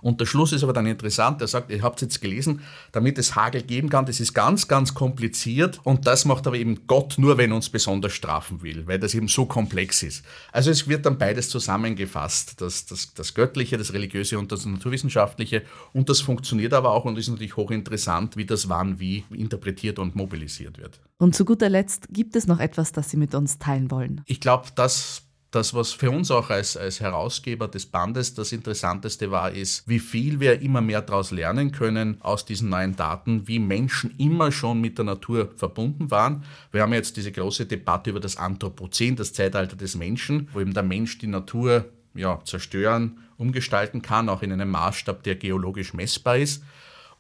Und 0.02 0.20
der 0.20 0.26
Schluss 0.26 0.52
ist 0.52 0.64
aber 0.64 0.74
dann 0.74 0.86
interessant. 0.86 1.42
Er 1.42 1.48
sagt, 1.48 1.72
ihr 1.72 1.82
habt 1.82 1.98
es 1.98 2.02
jetzt 2.02 2.22
gelesen, 2.22 2.62
damit 2.92 3.18
es 3.18 3.36
Hagel 3.36 3.62
geben 3.62 3.90
kann, 3.90 4.06
das 4.06 4.20
ist 4.20 4.34
ganz, 4.34 4.68
ganz 4.68 4.94
kompliziert 4.94 5.80
und 5.84 6.08
das 6.08 6.26
macht 6.26 6.48
aber 6.48 6.58
eben 6.58 6.88
Gott 6.88 7.16
nur, 7.18 7.38
wenn 7.38 7.52
uns 7.52 7.70
besonders 7.70 8.14
strafen 8.14 8.62
will, 8.62 8.88
weil 8.88 9.00
das 9.00 9.14
eben 9.14 9.28
so 9.28 9.46
komplex 9.46 10.04
ist. 10.04 10.24
Also 10.52 10.72
es 10.72 10.88
wird 10.88 11.06
dann 11.06 11.18
beides 11.18 11.50
zusammengefasst, 11.50 12.62
das, 12.62 12.86
das, 12.86 13.14
das 13.14 13.34
Göttliche, 13.34 13.78
das 13.78 13.94
Religiöse 13.94 14.40
und 14.40 14.52
das 14.52 14.66
Naturwissenschaftliche 14.66 15.64
und 15.94 16.10
das 16.10 16.22
funktioniert 16.22 16.74
aber 16.74 16.92
auch 16.92 17.06
und 17.06 17.18
ist 17.18 17.30
natürlich 17.30 17.56
hochinteressant, 17.56 18.38
wie 18.38 18.46
das 18.46 18.70
wann 18.70 19.00
wie 19.00 19.24
interpretiert 19.30 20.00
und 20.00 20.16
mobilisiert 20.16 20.78
wird. 20.78 21.00
Und 21.18 21.36
zu 21.36 21.46
guter 21.46 21.70
Letzt 21.70 22.08
gibt 22.10 22.36
es 22.36 22.48
noch 22.48 22.60
etwas, 22.60 22.92
das 22.92 23.10
Sie 23.10 23.18
mit 23.18 23.36
uns 23.36 23.60
teilen 23.60 23.92
wollen. 23.92 24.22
Ich 24.26 24.40
glaube, 24.40 24.70
das 24.76 25.24
das, 25.52 25.74
was 25.74 25.92
für 25.92 26.10
uns 26.10 26.32
auch 26.32 26.50
als, 26.50 26.78
als 26.78 27.02
Herausgeber 27.02 27.68
des 27.68 27.86
Bandes 27.86 28.34
das 28.34 28.54
Interessanteste 28.54 29.32
war, 29.32 29.52
ist, 29.52 29.88
wie 29.88 30.00
viel 30.00 30.40
wir 30.40 30.62
immer 30.62 30.80
mehr 30.80 31.02
daraus 31.02 31.32
lernen 31.32 31.74
können 31.74 32.18
aus 32.22 32.46
diesen 32.46 32.70
neuen 32.70 32.96
Daten, 32.96 33.50
wie 33.50 33.60
Menschen 33.60 34.16
immer 34.18 34.54
schon 34.54 34.80
mit 34.80 34.98
der 34.98 35.06
Natur 35.06 35.52
verbunden 35.58 36.10
waren. 36.10 36.46
Wir 36.72 36.82
haben 36.82 36.94
jetzt 36.94 37.18
diese 37.18 37.34
große 37.34 37.66
Debatte 37.66 38.12
über 38.12 38.22
das 38.22 38.38
Anthropozän, 38.38 39.18
das 39.18 39.34
Zeitalter 39.34 39.76
des 39.76 39.96
Menschen, 39.96 40.48
wo 40.54 40.62
eben 40.62 40.74
der 40.74 40.84
Mensch 40.84 41.18
die 41.18 41.28
Natur 41.28 41.86
ja, 42.14 42.40
zerstören, 42.46 43.20
umgestalten 43.38 44.02
kann, 44.02 44.30
auch 44.30 44.44
in 44.44 44.54
einem 44.54 44.70
Maßstab, 44.70 45.24
der 45.24 45.36
geologisch 45.36 45.94
messbar 45.94 46.38
ist. 46.38 46.64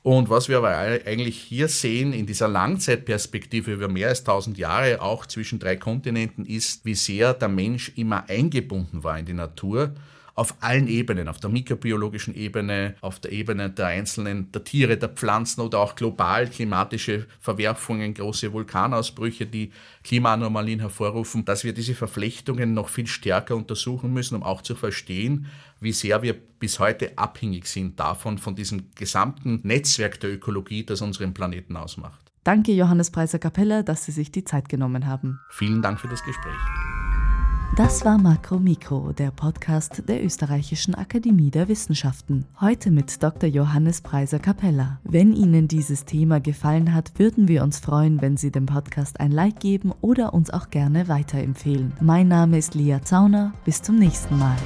Und 0.03 0.29
was 0.29 0.49
wir 0.49 0.57
aber 0.57 0.69
eigentlich 0.69 1.37
hier 1.37 1.67
sehen 1.67 2.11
in 2.11 2.25
dieser 2.25 2.47
Langzeitperspektive 2.47 3.73
über 3.73 3.87
mehr 3.87 4.09
als 4.09 4.21
1000 4.21 4.57
Jahre, 4.57 5.01
auch 5.01 5.27
zwischen 5.27 5.59
drei 5.59 5.75
Kontinenten, 5.75 6.45
ist, 6.45 6.85
wie 6.85 6.95
sehr 6.95 7.35
der 7.35 7.49
Mensch 7.49 7.91
immer 7.95 8.27
eingebunden 8.27 9.03
war 9.03 9.19
in 9.19 9.25
die 9.25 9.33
Natur 9.33 9.93
auf 10.35 10.55
allen 10.61 10.87
Ebenen, 10.87 11.27
auf 11.27 11.39
der 11.39 11.49
mikrobiologischen 11.49 12.35
Ebene, 12.35 12.95
auf 13.01 13.19
der 13.19 13.31
Ebene 13.31 13.69
der 13.69 13.87
einzelnen, 13.87 14.51
der 14.51 14.63
Tiere, 14.63 14.97
der 14.97 15.09
Pflanzen 15.09 15.61
oder 15.61 15.79
auch 15.79 15.95
global 15.95 16.47
klimatische 16.47 17.27
Verwerfungen, 17.39 18.13
große 18.13 18.53
Vulkanausbrüche, 18.53 19.45
die 19.45 19.71
Klimaanomalien 20.03 20.79
hervorrufen, 20.79 21.45
dass 21.45 21.63
wir 21.63 21.73
diese 21.73 21.95
Verflechtungen 21.95 22.73
noch 22.73 22.89
viel 22.89 23.07
stärker 23.07 23.55
untersuchen 23.55 24.13
müssen, 24.13 24.35
um 24.35 24.43
auch 24.43 24.61
zu 24.61 24.75
verstehen, 24.75 25.47
wie 25.79 25.91
sehr 25.91 26.21
wir 26.21 26.33
bis 26.33 26.79
heute 26.79 27.17
abhängig 27.17 27.65
sind 27.65 27.99
davon, 27.99 28.37
von 28.37 28.55
diesem 28.55 28.91
gesamten 28.95 29.59
Netzwerk 29.63 30.19
der 30.19 30.31
Ökologie, 30.31 30.85
das 30.85 31.01
unseren 31.01 31.33
Planeten 31.33 31.75
ausmacht. 31.75 32.31
Danke, 32.43 32.71
Johannes 32.71 33.11
Preiser 33.11 33.39
Kapelle, 33.39 33.83
dass 33.83 34.05
Sie 34.05 34.11
sich 34.11 34.31
die 34.31 34.43
Zeit 34.43 34.69
genommen 34.69 35.05
haben. 35.05 35.39
Vielen 35.49 35.81
Dank 35.81 35.99
für 35.99 36.07
das 36.07 36.23
Gespräch. 36.23 36.80
Das 37.83 38.05
war 38.05 38.19
Makro 38.19 38.59
Mikro, 38.59 39.11
der 39.11 39.31
Podcast 39.31 40.03
der 40.07 40.23
Österreichischen 40.23 40.93
Akademie 40.93 41.49
der 41.49 41.67
Wissenschaften. 41.67 42.45
Heute 42.61 42.91
mit 42.91 43.23
Dr. 43.23 43.49
Johannes 43.49 44.01
Preiser 44.01 44.37
Capella. 44.37 44.99
Wenn 45.03 45.33
Ihnen 45.33 45.67
dieses 45.67 46.05
Thema 46.05 46.39
gefallen 46.39 46.93
hat, 46.93 47.13
würden 47.17 47.47
wir 47.47 47.63
uns 47.63 47.79
freuen, 47.79 48.21
wenn 48.21 48.37
Sie 48.37 48.51
dem 48.51 48.67
Podcast 48.67 49.19
ein 49.19 49.31
Like 49.31 49.59
geben 49.59 49.93
oder 49.99 50.35
uns 50.35 50.51
auch 50.51 50.69
gerne 50.69 51.07
weiterempfehlen. 51.07 51.93
Mein 51.99 52.27
Name 52.27 52.59
ist 52.59 52.75
Lia 52.75 53.01
Zauner. 53.01 53.51
Bis 53.65 53.81
zum 53.81 53.97
nächsten 53.97 54.37
Mal. 54.37 54.57